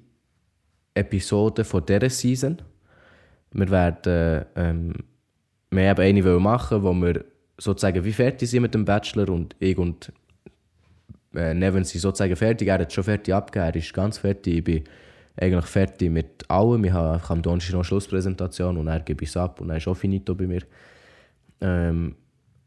Episode 0.95 1.65
von 1.65 1.85
dieser 1.85 2.11
Season. 2.11 2.59
Wir 3.53 3.71
werden 3.71 4.45
ähm, 4.55 4.93
wir 5.71 5.89
haben 5.89 6.03
eine 6.03 6.23
machen, 6.39 6.83
wo 6.83 6.93
wir 6.95 7.25
sozusagen 7.59 8.05
wie 8.05 8.13
fertig 8.13 8.51
sind 8.51 8.63
mit 8.63 8.75
dem 8.75 8.85
Bachelor 8.85 9.29
und 9.29 9.57
ich 9.59 9.77
und 9.77 10.13
äh, 11.35 11.55
Neven 11.55 11.85
sind 11.85 12.01
sozusagen 12.01 12.37
fertig. 12.37 12.69
Er 12.69 12.79
hat 12.79 12.93
schon 12.93 13.05
fertig 13.05 13.35
abgegeben, 13.35 13.67
er 13.67 13.77
ist 13.77 13.95
ganz 13.95 14.19
fertig. 14.19 14.59
Ich 14.59 14.65
bin 14.65 14.85
eigentlich 15.37 15.67
fertig 15.67 16.11
mit 16.11 16.49
allem. 16.49 16.83
Wir 16.83 16.93
haben 16.93 17.15
einfach 17.15 17.31
am 17.31 17.43
Donnerstag 17.43 17.73
noch 17.73 17.81
eine 17.81 17.85
Schlusspräsentation 17.85 18.77
und 18.77 18.89
er 18.89 19.01
gibt 19.01 19.23
es 19.23 19.37
ab 19.37 19.61
und 19.61 19.71
er 19.71 19.77
ist 19.77 19.89
auch 19.89 19.97
finito 19.97 20.35
bei 20.35 20.47
mir. 20.47 20.63
Ähm, 21.61 22.17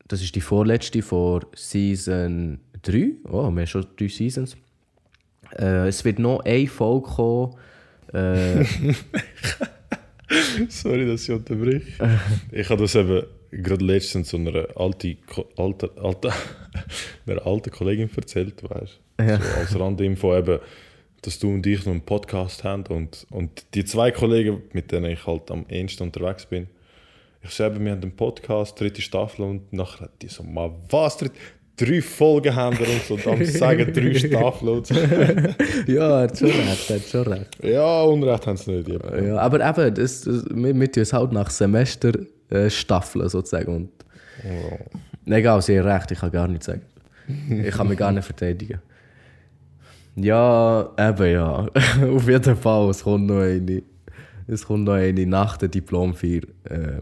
das 0.08 0.22
ist 0.22 0.36
die 0.36 0.42
vorletzte 0.42 1.02
von 1.02 1.46
Season 1.56 2.60
3. 2.82 3.12
Oh, 3.26 3.32
wir 3.32 3.44
haben 3.44 3.68
schon 3.68 3.86
drei 3.98 4.08
Seasons. 4.08 4.58
Äh, 5.58 5.88
es 5.88 6.04
wird 6.06 6.20
noch 6.20 6.46
eine 6.46 6.68
Folge 6.68 7.08
kommen. 7.08 7.56
Äh, 8.14 8.64
Sorry, 10.70 11.08
dass 11.08 11.24
ich 11.24 11.32
unterbreche. 11.32 12.20
ich 12.52 12.70
habe 12.70 12.82
das 12.82 12.96
eben 12.96 13.24
gerade 13.52 13.84
letztens 13.84 14.30
so 14.30 14.38
einer 14.38 14.68
alten, 14.76 15.18
alte, 15.58 15.92
alte, 16.02 16.32
einer 17.28 17.46
alten 17.46 17.72
Kollegin 17.72 18.10
erzählt, 18.16 18.64
weißt? 18.64 19.00
Ja. 19.20 19.40
So 19.40 19.60
als 19.60 19.80
Randinfo 19.80 20.38
eben, 20.38 20.60
dass 21.22 21.40
du 21.40 21.54
und 21.54 21.66
ich 21.66 21.86
noch 21.86 21.92
einen 21.92 22.02
Podcast 22.02 22.64
haben 22.64 22.84
und, 22.88 23.26
und 23.30 23.66
die 23.74 23.86
zwei 23.86 24.12
Kollegen, 24.12 24.64
mit 24.74 24.92
denen 24.92 25.12
ich 25.12 25.26
halt 25.26 25.52
am 25.52 25.66
ehesten 25.70 26.04
unterwegs 26.04 26.46
bin, 26.46 26.68
ich 27.42 27.52
so 27.52 27.64
eben, 27.64 27.84
wir 27.86 27.92
haben 27.92 28.02
einen 28.02 28.16
Podcast, 28.16 28.80
dritte 28.80 29.02
Staffel 29.02 29.46
und 29.46 29.72
nachher 29.72 30.06
hat 30.06 30.22
die 30.22 30.28
so, 30.28 30.44
mal 30.44 30.72
was, 30.90 31.18
dritt, 31.18 31.32
drei 31.78 32.02
Folgen 32.02 32.54
haben 32.54 32.78
wir 32.78 32.88
und 32.90 33.22
so, 33.22 33.30
am 33.30 33.46
sagen 33.46 33.94
drei 33.94 34.14
Staffeln 34.20 34.72
und 34.72 34.88
so. 34.88 34.96
ja, 34.96 36.20
er 36.20 36.24
hat 36.24 36.38
schon 36.38 36.50
recht, 36.50 36.90
er 36.90 36.96
hat 36.98 37.06
schon 37.06 37.28
recht. 37.28 37.64
Ja, 37.64 38.02
Unrecht 38.04 38.46
haben 38.46 38.58
sie 38.58 38.72
nicht. 38.72 38.90
eben. 38.90 39.28
Ja, 39.28 39.38
aber 39.38 39.68
eben, 39.68 39.96
das, 39.96 40.22
das, 40.22 40.46
wir, 40.50 40.78
wir 40.78 40.92
tun 40.92 41.04
es 41.04 41.14
halt 41.14 41.32
nach 41.32 41.50
Semester 41.50 42.12
äh, 42.50 42.70
staffeln 42.70 43.30
sozusagen. 43.30 43.74
Und 43.74 43.90
Egal, 45.26 45.62
sie 45.62 45.80
haben 45.80 45.88
recht, 45.88 46.12
ich 46.12 46.20
kann 46.20 46.32
gar 46.32 46.48
nichts 46.48 46.66
sagen. 46.66 46.82
Ich 47.50 47.76
kann 47.76 47.88
mich 47.88 47.98
gar 47.98 48.12
nicht 48.12 48.26
verteidigen. 48.26 48.80
Ja, 50.22 50.90
eben 50.98 51.32
ja. 51.32 51.68
Auf 52.14 52.28
jeden 52.28 52.56
Fall, 52.56 52.90
es 52.90 53.04
kommt 53.04 53.28
noch 53.28 53.42
eine. 53.42 53.84
Es 54.48 54.66
kommt 54.66 54.86
noch 54.86 54.94
eine 54.94 55.26
nach 55.26 55.58
der 55.58 55.70
Diplomfeier. 55.70 56.42
Äh, 56.64 57.02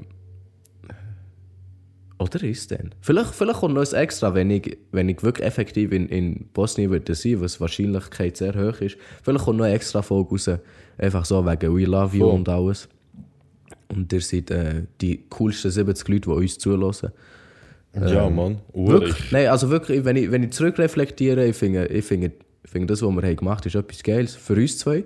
oder 2.19 2.43
ist 2.43 2.71
denn? 2.71 2.91
Vielleicht, 2.99 3.35
vielleicht 3.35 3.59
kommt 3.59 3.75
noch 3.75 3.85
ein 3.85 3.99
extra, 3.99 4.33
wenn 4.33 4.49
ich, 4.49 4.77
wenn 4.91 5.07
ich 5.07 5.21
wirklich 5.23 5.45
effektiv 5.45 5.91
in, 5.91 6.09
in 6.09 6.47
Bosnien 6.51 6.89
würde 6.89 7.13
sein, 7.13 7.39
was 7.41 7.53
die 7.53 7.59
Wahrscheinlichkeit 7.61 8.37
sehr 8.37 8.55
hoch 8.55 8.81
ist. 8.81 8.97
Vielleicht 9.23 9.45
kommt 9.45 9.59
noch 9.59 9.65
eine 9.65 9.75
extra 9.75 10.01
Folge 10.01 10.31
raus, 10.31 10.49
einfach 10.97 11.25
so 11.25 11.45
wegen 11.45 11.75
We 11.75 11.85
Love 11.85 12.17
You 12.17 12.25
Voll. 12.25 12.35
und 12.35 12.49
alles. 12.49 12.89
Und 13.89 14.11
ihr 14.11 14.21
seid 14.21 14.51
äh, 14.51 14.83
die 14.99 15.25
coolsten 15.29 15.71
70 15.71 16.07
Leute, 16.07 16.21
die 16.21 16.29
uns 16.29 16.57
zulassen. 16.57 17.11
Ja, 17.93 18.29
Mann. 18.29 18.59
Wirklich? 18.73 19.31
Nein, 19.31 19.47
also 19.47 19.69
wirklich, 19.69 20.03
wenn 20.03 20.17
ich, 20.17 20.31
wenn 20.31 20.43
ich 20.43 20.51
zurückreflektiere, 20.51 21.47
ich 21.47 21.55
finde, 21.55 21.87
ich 21.87 22.05
finde, 22.05 22.31
ich 22.67 22.71
finde 22.71 22.87
das, 22.93 23.01
was 23.01 23.09
wir 23.09 23.21
haben 23.23 23.35
gemacht 23.35 23.61
haben, 23.61 23.67
ist 23.67 23.75
etwas 23.75 24.03
Geiles 24.03 24.35
für 24.35 24.53
uns 24.53 24.77
zwei. 24.77 25.05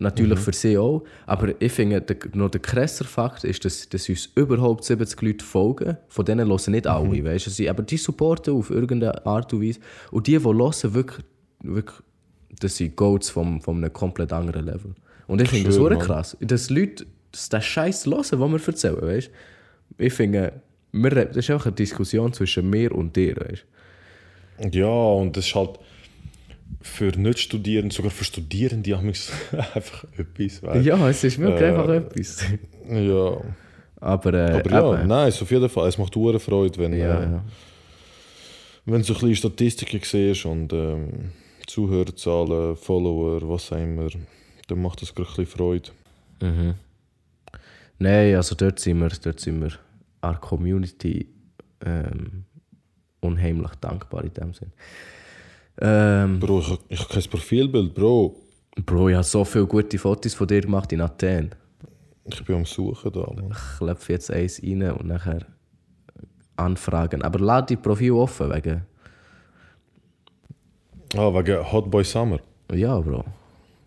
Natürlich 0.00 0.38
für 0.38 0.52
sie 0.52 0.78
auch. 0.78 1.02
Aber 1.26 1.52
ich 1.60 1.72
finde, 1.72 2.00
der, 2.00 2.16
noch 2.34 2.50
der 2.50 2.60
krasser 2.60 3.04
Fakt 3.04 3.44
ist, 3.44 3.64
dass, 3.64 3.88
dass 3.88 4.08
uns 4.08 4.26
überhaupt 4.34 4.84
70 4.84 5.20
Leute 5.22 5.44
folgen. 5.44 5.96
Von 6.08 6.24
denen 6.24 6.48
hören 6.48 6.72
nicht 6.72 6.86
alle, 6.86 7.24
weißt 7.24 7.46
du? 7.46 7.50
Sie- 7.50 7.68
Aber 7.68 7.82
die 7.82 7.96
supporten 7.98 8.54
auf 8.54 8.70
irgendeine 8.70 9.24
Art 9.26 9.52
und 9.52 9.62
Weise. 9.62 9.80
Und 10.10 10.26
die, 10.26 10.38
die 10.38 10.44
hören, 10.44 10.94
wirklich, 10.94 11.24
wirklich 11.62 11.96
das 12.60 12.76
sind 12.76 12.96
Goats 12.96 13.28
vom, 13.30 13.60
von 13.60 13.76
einem 13.76 13.92
komplett 13.92 14.32
anderen 14.32 14.64
Level. 14.66 14.94
Und 15.26 15.42
ich 15.42 15.50
finde 15.50 15.66
das 15.68 15.78
Mann. 15.78 15.98
krass. 15.98 16.36
Dass 16.40 16.70
Leute 16.70 17.06
dass 17.32 17.48
den 17.50 17.60
Scheiß 17.60 18.06
hören, 18.06 18.18
was 18.20 18.32
wir 18.32 18.68
erzählen, 18.68 19.02
weißt? 19.02 19.30
Ich 19.98 20.12
finde, 20.14 20.62
wir, 20.92 21.10
das 21.10 21.36
ist 21.36 21.50
einfach 21.50 21.66
eine 21.66 21.74
Diskussion 21.74 22.32
zwischen 22.32 22.70
mir 22.70 22.92
und 22.94 23.14
dir, 23.14 23.36
weißt? 23.36 23.64
Ja, 24.74 24.86
und 24.88 25.36
das 25.36 25.46
ist 25.46 25.54
halt 25.54 25.78
für 26.80 27.06
Nicht-Studierende, 27.18 27.94
sogar 27.94 28.10
für 28.10 28.24
Studierende 28.24 28.96
haben 28.96 29.08
einfach 29.74 30.04
etwas. 30.16 30.62
Weißt? 30.62 30.84
Ja, 30.86 31.08
es 31.08 31.24
ist 31.24 31.38
wirklich 31.38 31.60
Äh, 31.62 31.68
einfach 31.68 31.88
etwas. 31.88 32.44
ja. 32.90 33.40
Aber, 34.00 34.34
äh, 34.34 34.60
Aber 34.60 34.70
ja, 34.70 34.98
eben. 35.00 35.08
nice, 35.08 35.42
auf 35.42 35.50
jeden 35.50 35.68
Fall. 35.68 35.88
Es 35.88 35.98
macht 35.98 36.14
hure 36.14 36.38
Freude, 36.38 36.78
wenn, 36.78 36.92
ja, 36.92 37.20
äh, 37.20 37.22
ja. 37.32 37.44
wenn 38.86 39.00
du 39.00 39.04
so 39.04 39.14
ein 39.14 39.20
bisschen 39.20 39.34
Statistiken 39.36 40.00
siehst 40.04 40.46
und 40.46 40.72
ähm, 40.72 41.32
Zuhörerzahlen, 41.66 42.76
Follower, 42.76 43.40
was 43.48 43.72
auch 43.72 43.76
immer, 43.82 44.08
dann 44.68 44.82
macht 44.82 45.02
das 45.02 45.14
gerade 45.14 45.28
ein 45.30 45.34
bisschen 45.34 45.46
Freude. 45.58 45.90
Mhm. 46.40 46.74
Nein, 47.98 48.36
also 48.36 48.54
dort 48.54 48.78
sind 48.78 49.00
wir, 49.00 49.08
dort 49.08 49.40
sind 49.40 49.60
wir 49.60 49.72
our 50.24 50.40
Community 50.40 51.26
ähm, 51.84 52.44
unheimlich 53.20 53.72
dankbar 53.80 54.22
in 54.24 54.32
dem 54.34 54.54
Sinn. 54.54 54.72
Ähm, 55.80 56.40
Bro, 56.40 56.60
ich, 56.60 56.78
ich 56.88 57.00
habe 57.00 57.14
kein 57.14 57.22
Profilbild, 57.30 57.94
Bro. 57.94 58.36
Bro, 58.84 59.08
ich 59.10 59.14
habe 59.14 59.24
so 59.24 59.44
viele 59.44 59.66
gute 59.66 59.98
Fotos 59.98 60.34
von 60.34 60.46
dir 60.46 60.60
gemacht 60.60 60.92
in 60.92 61.00
Athen. 61.00 61.50
Ich 62.24 62.44
bin 62.44 62.56
am 62.56 62.64
Suchen 62.64 63.12
da, 63.12 63.20
Mann. 63.20 63.50
Ich 63.52 63.78
klopfe 63.78 64.12
jetzt 64.12 64.30
eins 64.30 64.60
rein 64.62 64.82
und 64.92 65.06
nachher 65.06 65.46
anfragen. 66.56 67.22
Aber 67.22 67.38
lade 67.38 67.66
die 67.68 67.76
Profil 67.76 68.12
offen, 68.12 68.52
wegen, 68.52 68.82
Ah, 71.16 71.32
wegen 71.32 71.72
Hot 71.72 71.90
Boy 71.90 72.04
Summer. 72.04 72.40
Ja, 72.72 72.98
Bro. 73.00 73.24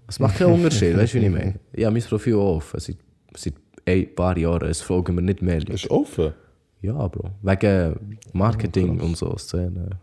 Es 0.07 0.19
macht 0.19 0.37
keinen 0.37 0.53
Unterschied, 0.53 0.97
weißt 0.97 1.13
du, 1.13 1.21
wie 1.21 1.25
ich 1.25 1.31
meine? 1.31 1.53
Habe 1.85 1.91
mein 1.91 2.01
Profil 2.01 2.35
offen 2.35 2.79
seit, 2.79 2.97
seit 3.35 3.53
ein 3.85 4.15
paar 4.15 4.37
Jahren. 4.37 4.69
Es 4.69 4.81
folgen 4.81 5.15
mir 5.15 5.21
nicht 5.21 5.41
mehr 5.41 5.59
Leute. 5.59 5.73
Ist 5.73 5.91
offen? 5.91 6.33
Ja, 6.81 7.07
Bro. 7.07 7.29
Wegen 7.43 8.17
Marketing 8.33 8.99
und 8.99 9.15
so, 9.15 9.37
Szene. 9.37 9.99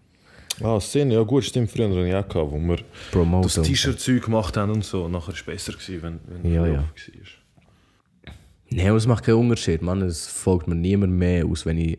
Ah, 0.63 0.81
Szene, 0.81 1.15
ja 1.15 1.23
gut, 1.23 1.45
stimmt, 1.45 1.71
früher 1.71 1.89
hatte 1.89 2.07
ich 2.07 2.15
auch, 2.15 2.29
gehabt, 2.29 2.51
wo 2.53 2.59
wir 2.59 2.77
das 2.77 2.85
Promoten. 3.13 3.63
T-Shirt-Zeug 3.63 4.25
gemacht 4.25 4.57
haben 4.57 4.73
und 4.73 4.85
so. 4.85 5.07
Nachher 5.09 5.29
war 5.29 5.35
es 5.35 5.43
besser, 5.43 5.73
gewesen, 5.73 6.03
wenn, 6.03 6.43
wenn 6.43 6.53
Ja, 6.53 6.67
es 6.67 6.73
ja. 6.73 6.81
offen 6.81 7.15
war. 7.21 8.33
Nein, 8.71 8.89
aber 8.89 8.97
es 8.97 9.07
macht 9.07 9.25
keinen 9.25 9.37
Unterschied, 9.37 9.83
Mann. 9.83 10.03
Es 10.03 10.27
folgt 10.27 10.67
mir 10.69 10.75
niemand 10.75 11.13
mehr 11.13 11.47
aus, 11.47 11.65
wenn 11.65 11.79
ich 11.79 11.99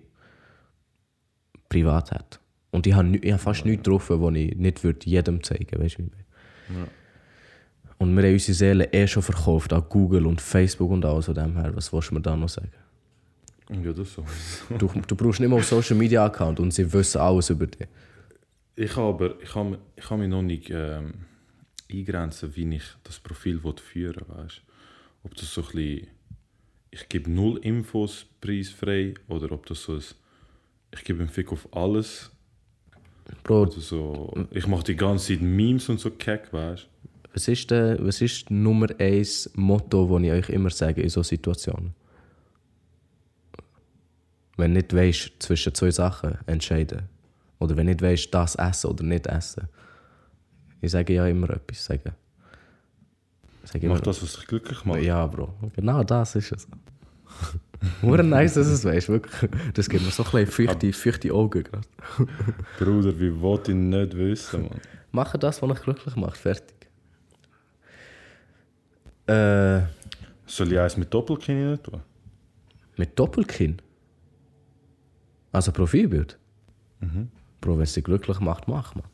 privat 1.70 2.12
hätte. 2.12 2.40
Und 2.72 2.86
ich 2.86 2.94
habe, 2.94 3.18
ich 3.18 3.32
habe 3.32 3.42
fast 3.42 3.66
nichts 3.66 3.84
drauf, 3.84 4.10
was 4.10 4.36
ich 4.36 4.56
nicht 4.56 4.84
würde 4.84 5.00
jedem 5.06 5.42
zeigen 5.44 5.82
weißt 5.82 5.98
du, 5.98 6.04
wie 6.04 6.08
ich 6.08 6.12
meine? 6.70 6.88
Und 7.98 8.16
wir 8.16 8.24
haben 8.24 8.34
unsere 8.34 8.54
Seele 8.54 8.94
eh 8.94 9.08
schon 9.08 9.24
verkauft 9.24 9.74
an 9.74 9.84
Google 9.90 10.26
und 10.28 10.40
Facebook 10.40 10.92
und 10.92 11.04
alles 11.06 11.26
von 11.26 11.34
dem 11.34 11.56
her. 11.58 11.72
Was 11.76 11.92
willst 11.92 12.12
du 12.12 12.16
mir 12.16 12.22
da 12.22 12.36
noch 12.36 12.48
sagen? 12.50 12.72
Ja, 13.84 13.92
das 13.92 14.14
so. 14.14 14.24
Du, 14.78 14.90
du 15.08 15.16
brauchst 15.16 15.40
nicht 15.40 15.50
mal 15.50 15.58
einen 15.58 15.66
Social 15.66 15.98
Media 15.98 16.26
Account 16.26 16.60
und 16.60 16.72
sie 16.74 16.92
wissen 16.94 17.20
alles 17.20 17.50
über 17.50 17.68
dich. 17.68 17.88
Ich 18.80 18.96
habe 18.96 19.10
aber, 19.10 19.42
ich 19.42 19.54
habe, 19.56 19.78
ich 19.98 20.10
habe 20.10 20.22
mich 20.22 20.30
noch 20.30 20.42
nicht 20.42 20.70
ähm, 20.70 21.26
eingrenzen, 21.92 22.56
wie 22.56 22.76
ich 22.76 22.84
das 23.04 23.20
Profil 23.20 23.60
führen 23.76 24.24
weißt 24.26 24.62
Ob 25.24 25.36
das 25.36 25.54
so 25.54 25.62
ein 25.62 25.68
bisschen, 25.68 26.08
ich 26.90 27.10
gebe 27.10 27.30
null 27.30 27.58
Infos 27.58 28.26
preisfrei 28.40 29.16
oder 29.28 29.52
ob 29.52 29.66
das 29.66 29.84
so 29.84 29.96
ein, 29.96 30.04
ich 30.94 31.04
gebe 31.04 31.20
einen 31.20 31.28
Fick 31.28 31.52
auf 31.52 31.68
alles 31.76 32.32
Bro, 33.44 33.64
oder 33.64 33.82
so, 33.82 34.48
ich 34.52 34.66
mache 34.66 34.86
die 34.86 34.96
ganze 34.96 35.34
Zeit 35.34 35.42
Memes 35.42 35.90
und 35.90 36.00
so 36.00 36.12
keck, 36.12 36.54
weißt 36.54 36.88
was 37.34 37.50
ist, 37.50 37.70
der, 37.70 37.98
was 38.00 38.22
ist 38.22 38.50
Nummer 38.50 38.88
eins 38.98 39.52
Motto, 39.56 40.08
das 40.08 40.24
ich 40.24 40.32
euch 40.32 40.50
immer 40.50 40.70
sage 40.70 41.02
in 41.02 41.10
solchen 41.10 41.36
Situationen? 41.36 41.94
Wenn 44.56 44.74
du 44.74 44.80
nicht 44.80 44.96
weißt, 44.96 45.34
zwischen 45.40 45.76
zwei 45.76 45.92
Sachen 45.92 46.38
entscheiden. 46.48 47.19
Oder 47.60 47.76
wenn 47.76 47.88
nicht 47.88 48.02
weißt, 48.02 48.34
das 48.34 48.56
essen 48.56 48.90
oder 48.90 49.04
nicht 49.04 49.28
essen. 49.28 49.68
Ich 50.82 50.92
sage 50.92 51.14
ja 51.14 51.28
immer 51.28 51.50
etwas. 51.50 51.86
Sage, 51.86 52.14
sage 53.66 53.86
immer, 53.86 53.96
Mach 53.96 54.02
das, 54.02 54.24
was 54.24 54.34
dich 54.34 54.48
glücklich 54.48 54.86
macht. 54.86 55.02
Ja, 55.02 55.26
Bro. 55.28 55.54
Genau 55.76 56.04
das 56.04 56.36
ist 56.36 56.52
es. 56.54 56.68
Nur 58.02 58.22
nice, 58.24 58.56
dass 58.56 58.68
du 58.68 58.74
es 58.74 58.86
weißt. 58.86 59.10
Wirklich. 59.10 59.52
Das 59.74 59.90
gibt 59.90 60.04
mir 60.06 60.12
so 60.12 60.24
ein 60.24 60.32
bisschen 60.32 60.68
feuchte, 60.68 60.94
feuchte 60.94 61.34
Augen 61.34 61.64
gerade. 61.64 61.88
Bruder, 62.80 63.18
wie 63.20 63.40
wollte 63.42 63.72
ich 63.72 63.78
nicht 63.78 64.16
wissen, 64.18 64.64
Mann? 64.64 64.82
Mache 65.12 65.38
das, 65.38 65.62
was 65.62 65.70
dich 65.74 65.82
glücklich 65.84 66.16
macht. 66.16 66.38
Fertig. 66.38 66.76
Äh, 69.28 69.82
Soll 70.46 70.72
ich 70.72 70.80
eins 70.80 70.98
mit 70.98 71.14
Doppelkinn 71.14 71.72
nicht 71.72 71.84
tun? 71.84 72.02
mit 72.98 73.18
Doppelkinn? 73.18 73.82
Also 75.52 75.72
Profilbild? 75.72 76.38
Bro, 77.62 77.76
wenn 77.76 77.84
es 77.84 77.94
dich 77.94 78.04
glücklich 78.04 78.40
macht, 78.40 78.68
mach 78.68 78.96
man. 78.96 79.06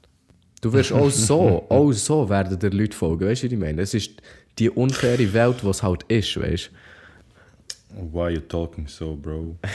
Du 0.62 0.73
wirst 0.73 0.91
auch 0.91 1.10
so, 1.10 1.65
auch 1.69 1.91
so 1.91 2.29
werden 2.29 2.58
dir 2.58 2.69
Leute 2.69 2.95
folgen, 2.95 3.27
weißt 3.27 3.43
du, 3.43 3.47
was 3.47 3.53
ich 3.53 3.60
meine? 3.60 3.81
Es 3.81 3.93
ist 3.93 4.21
die 4.58 4.69
unfaire 4.69 5.34
Welt, 5.34 5.62
die 5.62 5.67
es 5.67 5.84
halt 5.84 6.03
ist, 6.03 6.39
weißt 6.39 6.71
du? 6.71 8.13
Why 8.13 8.34
you 8.34 8.41
talking 8.41 8.88
so, 8.88 9.15
bro? 9.15 9.55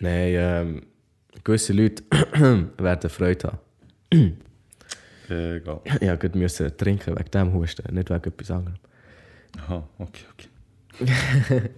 Nein, 0.00 0.34
ähm, 0.36 0.82
gewisse 1.44 1.72
Leute 1.72 2.02
werden 2.78 3.10
Freude 3.10 3.48
haben. 3.48 4.36
Äh, 5.30 5.58
egal. 5.58 5.80
Ja, 6.00 6.16
gut 6.16 6.34
müssen 6.34 6.76
trinken 6.76 7.16
wegen 7.16 7.30
dem 7.30 7.54
Husten, 7.54 7.94
nicht 7.94 8.10
wegen 8.10 8.24
etwas 8.24 8.50
anderem. 8.50 8.76
Aha, 9.56 9.88
okay, 9.98 10.24
okay. 10.32 10.48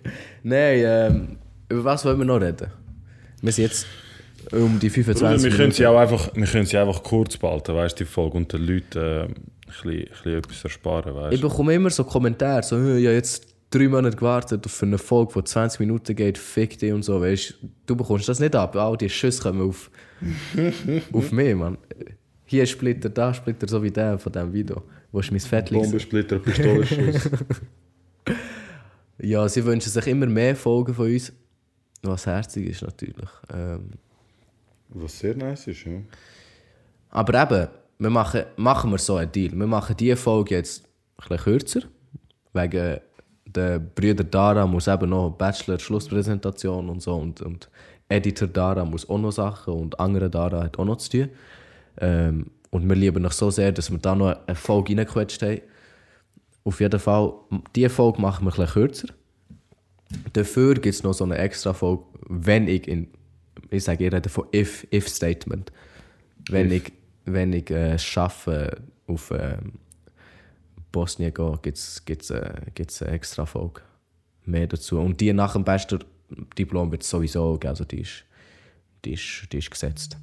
Nein, 0.42 0.82
ähm, 0.84 1.38
über 1.68 1.84
was 1.84 2.04
wollen 2.04 2.18
wir 2.18 2.24
noch 2.24 2.40
reden? 2.40 2.68
Wir 3.44 3.52
sind 3.52 3.64
jetzt 3.64 3.87
um 4.52 4.78
die 4.80 4.88
Bruder, 4.88 5.14
25 5.14 5.50
wir 5.50 5.57
können 5.59 5.72
sie 5.72 5.87
auch 5.87 5.98
einfach, 5.98 6.35
wir 6.35 6.46
können 6.46 6.64
sie 6.64 6.78
einfach 6.78 7.02
kurz 7.02 7.37
behalten, 7.37 7.74
weißt 7.74 8.00
du, 8.00 8.04
die 8.04 8.11
Folge 8.11 8.38
und 8.38 8.50
den 8.50 8.62
Leuten 8.62 8.98
äh, 8.98 9.22
ein, 9.24 9.35
bisschen, 9.66 9.90
ein 9.90 10.04
bisschen 10.09 10.38
etwas 10.38 10.64
ersparen, 10.64 11.14
weißt 11.14 11.35
Ich 11.35 11.40
bekomme 11.42 11.74
immer 11.74 11.90
so 11.90 12.04
Kommentare, 12.04 12.62
so, 12.62 12.76
«Hä, 12.76 12.98
ich 12.98 13.07
habe 13.07 13.16
jetzt 13.16 13.46
drei 13.70 13.87
Monate 13.88 14.16
gewartet 14.16 14.64
auf 14.64 14.83
eine 14.83 14.96
Folge, 14.96 15.35
die 15.37 15.44
20 15.44 15.80
Minuten 15.80 16.16
geht, 16.16 16.38
fick 16.38 16.78
dich 16.78 16.92
und 16.92 17.02
so, 17.02 17.20
weißt 17.20 17.54
du, 17.87 17.96
bekommst 17.96 18.28
das 18.28 18.40
nicht 18.40 18.57
ab. 18.57 18.76
All 18.76 18.96
die 18.96 19.11
Schüsse 19.11 19.42
kommen 19.42 19.68
auf, 19.68 19.90
auf 21.12 21.33
mich, 21.33 21.54
Mann. 21.54 21.76
Hier 22.46 22.64
Splitter, 22.64 23.11
da 23.11 23.35
Splitter, 23.35 23.68
so 23.68 23.83
wie 23.83 23.90
der 23.90 24.18
von 24.18 24.33
diesem 24.33 24.52
Video, 24.54 24.83
wo 25.12 25.20
ich 25.20 25.30
mein 25.30 25.40
Fett 25.40 25.68
liegt. 25.68 25.83
Bombensplitter, 25.83 26.38
Pistolenschuss. 26.38 27.28
Ja, 29.18 29.48
sie 29.48 29.64
wünschen 29.64 29.90
sich 29.90 30.07
immer 30.09 30.26
mehr 30.26 30.57
Folgen 30.57 30.92
von 30.92 31.07
uns, 31.07 31.33
was 32.06 32.26
herzig 32.26 32.68
ist 32.68 32.82
natürlich. 32.82 33.28
Ähm, 33.52 33.90
Was 34.90 35.18
sehr 35.18 35.36
nice 35.36 35.66
ist, 35.66 35.84
ja. 35.84 35.92
aber 37.10 37.42
eben, 37.42 37.68
wir 37.98 38.10
machen, 38.10 38.42
machen 38.56 38.90
wir 38.90 38.98
so 38.98 39.16
einen 39.16 39.30
Deal. 39.30 39.52
Wir 39.52 39.66
machen 39.66 39.96
diese 39.96 40.16
Folge 40.16 40.56
jetzt 40.56 40.84
ein 40.84 41.28
bisschen 41.28 41.44
kürzer, 41.44 41.80
wegen 42.52 43.00
der 43.46 43.78
Brüder 43.78 44.24
Dara 44.24 44.66
muss 44.66 44.88
eben 44.88 45.10
noch 45.10 45.30
Bachelor-Schlusspräsentation 45.30 46.88
und 46.88 47.02
so 47.02 47.14
und, 47.14 47.40
und 47.40 47.68
Editor 48.08 48.48
Dara 48.48 48.84
muss 48.84 49.08
auch 49.08 49.18
noch 49.18 49.32
Sachen 49.32 49.74
und 49.74 49.98
andere 50.00 50.28
Dara 50.28 50.64
hat 50.64 50.78
auch 50.78 50.84
noch 50.84 50.96
zu 50.96 51.10
tun. 51.10 51.28
Ähm, 51.98 52.50
und 52.70 52.88
wir 52.88 52.96
lieben 52.96 53.24
euch 53.24 53.32
so 53.34 53.50
sehr, 53.50 53.70
dass 53.72 53.90
wir 53.90 53.98
da 53.98 54.14
noch 54.14 54.36
eine 54.46 54.56
Folge 54.56 54.96
reingequetscht 54.96 55.42
haben. 55.42 55.60
Auf 56.64 56.80
jeden 56.80 56.98
Fall, 56.98 57.32
diese 57.76 57.90
Folge 57.90 58.20
machen 58.20 58.44
wir 58.44 58.52
ein 58.52 58.56
bisschen 58.56 58.72
kürzer. 58.72 59.08
Dafür 60.33 60.74
gibt 60.74 60.94
es 60.94 61.03
noch 61.03 61.14
so 61.14 61.24
eine 61.24 61.38
extra 61.38 61.72
Folge, 61.72 62.05
wenn 62.29 62.68
ich 62.68 62.88
in, 62.88 63.09
ich 63.70 63.85
sage, 63.85 64.07
ich 64.07 64.12
rede 64.12 64.29
von 64.29 64.46
if, 64.55 64.87
if 64.92 65.09
Statement. 65.09 65.72
Wenn 66.48 66.70
If. 66.70 66.87
ich, 66.87 66.92
wenn 67.24 67.53
ich 67.53 67.70
äh, 67.70 67.98
schaffe, 67.98 68.83
auf 69.07 69.31
ähm, 69.31 69.74
Bosnien 70.92 71.35
zu 71.35 71.42
gehen, 71.42 71.59
gibt 71.62 71.79
es 71.79 72.05
gibt's, 72.05 72.31
äh, 72.31 72.55
gibt's 72.74 73.03
eine 73.03 73.12
extra 73.12 73.46
Folge. 73.46 73.83
Mehr 74.44 74.66
dazu. 74.66 74.98
Und 74.98 75.20
die 75.20 75.33
nach 75.33 75.55
dem 75.55 75.64
Bachelor-Diplom 75.64 76.90
wird 76.90 77.03
es 77.03 77.11
sowieso 77.11 77.59
geben, 77.59 77.70
also 77.70 77.85
die 77.85 78.00
ist, 78.00 78.24
die 79.05 79.14
ist, 79.14 79.48
die 79.53 79.59
ist 79.59 79.70
gesetzt. 79.70 80.16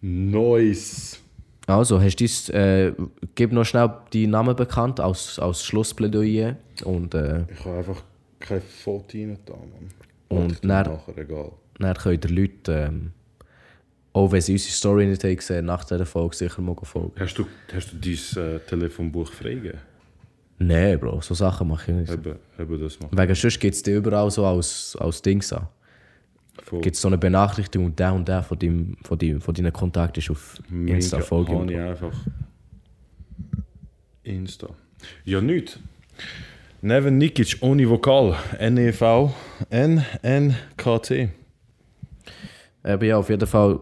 Nice. 0.00 1.20
Also, 1.66 2.00
hast 2.00 2.16
du 2.16 2.52
äh, 2.54 2.92
gib 3.34 3.52
noch 3.52 3.64
schnell 3.64 3.90
die 4.12 4.26
Namen 4.26 4.54
bekannt 4.54 5.00
als, 5.00 5.38
als 5.38 5.64
Schlussplädoyer 5.64 6.56
und 6.84 7.14
äh, 7.14 7.44
Ich 7.52 7.64
habe 7.64 7.78
einfach 7.78 8.02
kein 8.38 8.62
Foto 8.62 9.16
rein 9.18 9.38
da, 9.44 9.54
Mann. 9.54 9.90
Und 10.28 10.64
dann- 10.64 10.92
nachher, 10.92 11.18
egal. 11.18 11.52
dann 11.78 11.94
können 11.94 12.20
die 12.20 12.28
Leute, 12.28 12.72
ähm, 12.88 13.12
auch 14.12 14.30
wenn 14.32 14.40
sie 14.40 14.52
unsere 14.52 14.72
Story 14.72 15.06
nicht 15.06 15.24
haben 15.24 15.36
gesehen 15.36 15.66
nach 15.66 15.84
dieser 15.84 16.06
Folge 16.06 16.36
sicher 16.36 16.62
mal 16.62 16.76
folgen. 16.82 17.12
Hast 17.18 17.36
du, 17.38 17.46
hast 17.74 17.92
du 17.92 17.96
dein 17.96 18.44
äh, 18.44 18.58
Telefonbuch 18.60 19.30
freigegeben? 19.32 19.80
Nein, 20.58 20.98
Bro, 20.98 21.20
so 21.20 21.34
Sachen 21.34 21.68
mache 21.68 21.90
ich 21.92 21.96
nicht. 21.98 22.12
Eben, 22.12 22.36
eben 22.58 22.80
das 22.80 22.98
machen. 22.98 23.18
Wegen 23.18 23.34
sonst 23.34 23.60
gibt 23.60 23.74
es 23.74 23.82
die 23.82 23.90
überall 23.90 24.30
so 24.30 24.46
als, 24.46 24.96
als 24.98 25.20
Dings 25.20 25.52
an. 25.52 25.66
Gibt 26.82 26.96
es 26.96 27.00
so 27.00 27.08
eine 27.08 27.18
Benachrichtigung 27.18 27.86
und 27.86 27.98
der 27.98 28.14
und 28.14 28.26
der 28.26 28.42
von, 28.42 28.58
deinem, 28.58 28.96
von, 29.02 29.18
deinem, 29.18 29.40
von 29.40 29.54
deinen 29.54 29.72
Kontakten 29.72 30.20
ist 30.20 30.30
auf 30.30 30.58
Insta 30.70 31.16
Mega 31.16 31.26
folgen. 31.26 31.54
habe 31.54 31.72
ich 31.72 31.78
einfach 31.78 32.12
Insta. 34.22 34.68
Ja, 35.24 35.40
nicht. 35.40 35.78
Neven 36.82 37.18
Nikic 37.18 37.56
ohne 37.60 37.88
Vokal. 37.88 38.36
E 38.58 38.66
N-E-V 38.66 39.34
N-N-K-T. 39.70 41.28
Aber 42.82 43.04
ja, 43.04 43.16
auf 43.16 43.28
jeden 43.30 43.46
Fall, 43.46 43.80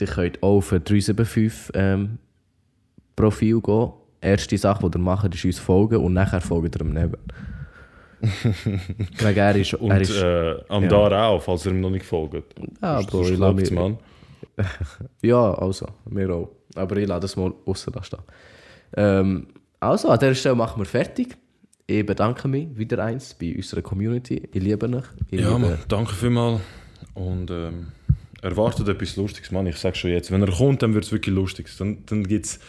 ihr 0.00 0.06
könnt 0.06 0.42
auch 0.42 0.56
auf 0.58 0.72
ein 0.72 0.84
375 0.84 1.70
ähm, 1.74 2.18
Profil 3.16 3.60
gehen. 3.60 3.92
Erste 4.20 4.56
Sache, 4.56 4.88
die 4.88 4.96
ihr 4.96 5.00
macht, 5.00 5.34
ist 5.34 5.44
uns 5.44 5.58
folgen 5.58 5.96
und 5.96 6.12
nachher 6.12 6.40
folgt 6.40 6.76
ihr 6.76 6.80
ihm 6.80 6.92
neben. 6.92 7.16
Wegen 9.18 9.38
er 9.38 9.56
ist, 9.56 9.74
Und 9.74 9.90
er 9.90 10.00
ist 10.00 10.16
äh, 10.16 10.54
am 10.68 10.84
ja. 10.84 10.88
Dar 10.88 11.28
auch, 11.28 11.42
falls 11.42 11.66
ihr 11.66 11.72
ihm 11.72 11.80
noch 11.80 11.90
nicht 11.90 12.04
folgt. 12.04 12.54
ja, 12.82 13.02
sonst 13.02 13.30
ich 13.30 13.38
lasse 13.38 13.74
Mann. 13.74 13.98
Ja, 15.22 15.54
also, 15.54 15.86
wir 16.06 16.30
auch. 16.30 16.50
Aber 16.74 16.96
ich 16.96 17.08
lasse 17.08 17.20
das 17.20 17.36
mal 17.36 17.52
außen 17.66 17.92
da 17.92 18.02
stehen. 18.02 18.20
Ähm, 18.96 19.46
also, 19.80 20.08
an 20.08 20.18
dieser 20.18 20.34
Stelle 20.34 20.54
machen 20.54 20.80
wir 20.80 20.86
fertig. 20.86 21.36
Ich 21.86 22.06
bedanke 22.06 22.48
mich 22.48 22.68
wieder 22.76 23.04
eins 23.04 23.34
bei 23.34 23.54
unserer 23.54 23.82
Community. 23.82 24.48
Ich 24.52 24.62
liebe 24.62 24.86
euch. 24.86 25.04
Ich 25.30 25.40
Ja, 25.40 25.56
liebe, 25.56 25.58
Mann, 25.58 25.78
danke 25.88 26.14
vielmals. 26.14 26.60
Und 27.14 27.50
ähm, 27.50 27.88
erwartet 28.40 28.88
etwas 28.88 29.16
Lustiges, 29.16 29.50
Mann. 29.50 29.66
Ich 29.66 29.76
sag 29.76 29.96
schon 29.96 30.10
jetzt, 30.10 30.30
wenn 30.30 30.42
er 30.42 30.52
kommt, 30.52 30.82
dann 30.82 30.94
wird 30.94 31.04
es 31.04 31.12
wirklich 31.12 31.34
lustig. 31.34 31.68
Dann, 31.78 32.04
dann 32.06 32.24
gibt 32.24 32.46
es, 32.46 32.60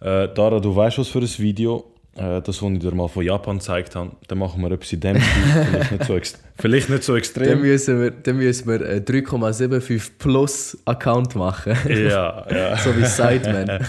äh, 0.00 0.28
Dara, 0.28 0.60
du 0.60 0.74
weißt 0.74 0.98
was 0.98 1.08
für 1.08 1.20
ein 1.20 1.38
Video. 1.38 1.91
Äh, 2.16 2.42
das, 2.42 2.62
was 2.62 2.70
ich 2.70 2.78
dir 2.78 2.94
mal 2.94 3.08
von 3.08 3.24
Japan 3.24 3.58
gezeigt 3.58 3.96
habe, 3.96 4.12
dann 4.28 4.38
machen 4.38 4.62
wir 4.62 4.70
etwas 4.70 4.92
in 4.92 5.00
dem 5.00 5.20
Stil. 5.20 5.84
vielleicht, 5.88 5.90
nicht 5.92 6.04
so 6.04 6.18
vielleicht 6.58 6.90
nicht 6.90 7.02
so 7.04 7.12
Dann 7.12 7.18
extrem. 7.18 7.60
müssen 7.60 8.00
wir, 8.00 8.10
dann 8.10 8.36
müssen 8.36 8.68
wir 8.68 8.86
einen 8.86 9.04
3,75 9.04 10.10
Plus 10.18 10.78
Account 10.84 11.34
machen. 11.34 11.76
ja, 11.88 12.46
ja. 12.50 12.76
so 12.84 12.96
wie 12.96 13.04
Sideman. 13.04 13.86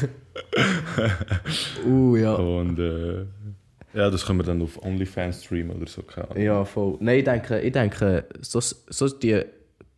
uh, 1.86 2.16
ja. 2.16 2.34
Und 2.34 2.80
äh, 2.80 3.26
ja, 3.94 4.10
das 4.10 4.26
können 4.26 4.40
wir 4.40 4.44
dann 4.46 4.62
auf 4.62 4.82
OnlyFans 4.84 5.44
streamen 5.44 5.76
oder 5.78 5.88
so. 5.88 6.04
Ja, 6.36 6.66
voll. 6.66 6.98
Nein, 7.00 7.20
ich 7.20 7.26
denke, 7.26 7.60
ich 7.60 7.72
denke 7.72 8.26
so, 8.42 8.60
so 8.60 9.08
die 9.10 9.44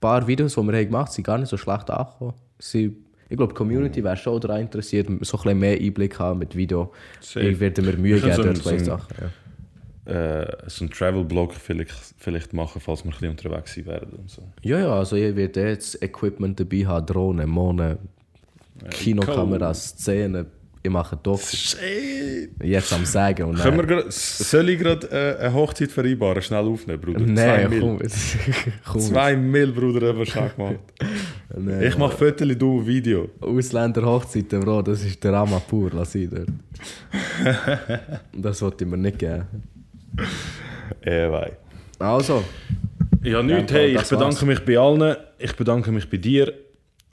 paar 0.02 0.28
Videos, 0.28 0.56
die 0.56 0.62
wir 0.62 0.78
haben 0.78 0.86
gemacht 0.86 1.08
haben, 1.08 1.14
sind 1.14 1.24
gar 1.24 1.38
nicht 1.38 1.50
so 1.50 1.58
schlecht 1.58 1.90
angekommen. 1.90 2.34
Sie, 2.60 2.96
ich 3.30 3.38
glaube, 3.38 3.54
die 3.54 3.58
Community 3.58 4.04
wäre 4.04 4.18
schon 4.18 4.40
daran 4.40 4.62
interessiert, 4.62 5.08
so 5.08 5.14
ein 5.14 5.20
bisschen 5.20 5.60
mehr 5.60 5.80
Einblick 5.80 6.20
haben 6.20 6.40
mit 6.40 6.56
Video. 6.56 6.92
Safe. 7.20 7.48
Ich 7.48 7.60
werde 7.60 7.82
mir 7.82 7.98
Mühe 7.98 8.20
geben, 8.20 8.34
so 8.36 8.44
dort 8.44 8.58
so 8.58 8.70
ein- 8.70 8.80
Sachen. 8.86 9.16
Ja. 9.20 9.32
Äh, 10.42 10.58
so 10.68 10.86
ein 10.86 10.92
Travel-Blog 10.92 11.56
vielleicht, 11.56 11.92
vielleicht 12.20 12.54
machen, 12.54 12.80
falls 12.80 13.04
wir 13.04 13.10
ein 13.10 13.12
bisschen 13.12 13.32
unterwegs 13.32 13.74
sein 13.74 13.86
werden. 13.88 14.14
Und 14.20 14.30
so. 14.30 14.44
ja, 14.62 14.78
ja, 14.80 14.94
also 14.94 15.16
ich 15.16 15.36
werde 15.36 15.68
jetzt 15.70 16.00
Equipment 16.04 16.60
dabei 16.60 16.86
haben, 16.86 17.06
Drohnen, 17.08 17.50
Monen, 17.50 17.98
Kinokameras, 18.92 19.90
Szenen. 19.98 20.46
Ich 20.86 20.92
mache 20.92 21.18
Dokus. 21.18 21.52
Shit! 21.52 22.52
Jetzt 22.64 22.94
am 22.94 23.06
Sagen 23.06 23.46
und 23.46 23.58
Können 23.58 23.78
wir 23.78 23.88
grad, 23.88 24.14
soll 24.14 24.70
ich 24.70 24.78
gerade 24.78 25.08
äh, 25.10 25.42
eine 25.46 25.52
Hochzeit 25.56 25.92
vereinbaren? 25.92 26.40
Schnell 26.44 26.64
aufnehmen, 26.64 27.02
Bruder. 27.02 27.26
Zwei 27.26 27.32
Nein, 27.34 27.70
Mil. 27.72 27.80
komm. 27.80 28.00
jetzt. 28.04 28.38
komm. 28.86 29.02
Zwei 29.02 29.36
Mil, 29.36 29.72
Bruder, 29.72 30.10
haben 30.10 30.20
wir 30.20 30.26
schon 30.28 30.48
gemacht. 30.56 30.76
Nein, 31.58 31.82
Ich 31.88 31.98
mache 31.98 32.16
Fotos, 32.16 32.48
du 32.56 32.86
Video. 32.86 33.30
Ausländer-Hochzeiten, 33.42 34.60
Bro, 34.60 34.84
das 34.84 35.04
ist 35.04 35.24
der 35.24 35.32
Drama 35.32 35.58
pur, 35.60 35.90
lass 35.92 36.14
ich 36.14 36.30
dort. 36.30 36.50
das 38.34 38.62
wollte 38.62 38.84
ich 38.84 38.90
mir 38.92 38.98
nicht 38.98 39.18
geben. 39.18 39.44
Äh, 41.02 41.32
wei. 41.32 41.52
Also, 41.98 42.44
Ja, 43.24 43.42
nichts. 43.42 43.72
Hey, 43.72 43.96
ich 43.96 44.04
bedanke 44.04 44.36
war's. 44.36 44.42
mich 44.44 44.60
bei 44.64 44.78
allen. 44.78 45.16
Ich 45.40 45.56
bedanke 45.56 45.92
mich 45.92 46.08
bei 46.08 46.18
dir. 46.18 46.54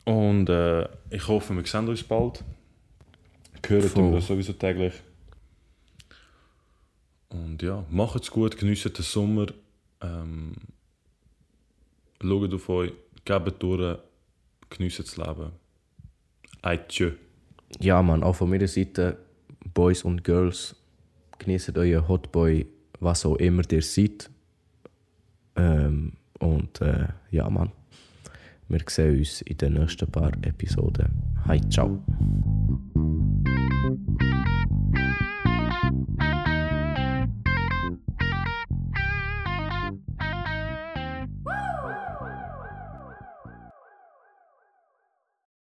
Und 0.05 0.51
äh, 0.51 0.83
ich 1.09 1.27
hoffe, 1.27 1.55
wir 1.55 1.65
sehen 1.65 1.89
uns 1.89 2.03
bald. 2.03 2.45
Hören 3.67 3.83
Voll. 3.83 4.03
tun 4.03 4.13
wir 4.13 4.21
sowieso 4.21 4.53
täglich. 4.55 4.95
Und 7.29 7.63
ja, 7.63 7.85
macht's 7.91 8.31
gut, 8.31 8.59
genießt 8.59 8.97
den 8.97 9.03
Sommer. 9.03 9.47
Ähm, 10.01 10.55
schaut 12.21 12.55
auf 12.55 12.69
euch, 12.69 12.93
gebt 13.25 13.63
durch, 13.63 13.99
genießt 14.71 14.99
das 15.01 15.17
Leben. 15.17 15.53
Adieu. 16.61 17.13
ja, 17.81 18.03
Mann, 18.03 18.23
auch 18.23 18.35
von 18.37 18.51
meiner 18.51 18.69
Seite, 18.69 19.19
Boys 19.75 20.03
und 20.03 20.23
Girls, 20.23 20.77
genießt 21.39 21.77
euren 21.77 22.07
Hotboy, 22.07 22.67
was 23.01 23.25
auch 23.25 23.37
immer 23.37 23.63
ihr 23.71 23.83
seid. 23.83 24.31
Ähm, 25.57 26.13
und 26.39 26.81
äh, 26.81 27.09
ja, 27.31 27.49
Mann, 27.49 27.73
wir 28.69 28.81
sehen 28.89 29.19
uns 29.19 29.43
in 29.43 29.57
den 29.57 29.75
nächsten 29.75 30.11
paar 30.11 30.33
Episoden. 30.43 31.09
Hi, 31.47 31.61
ciao. 31.69 32.03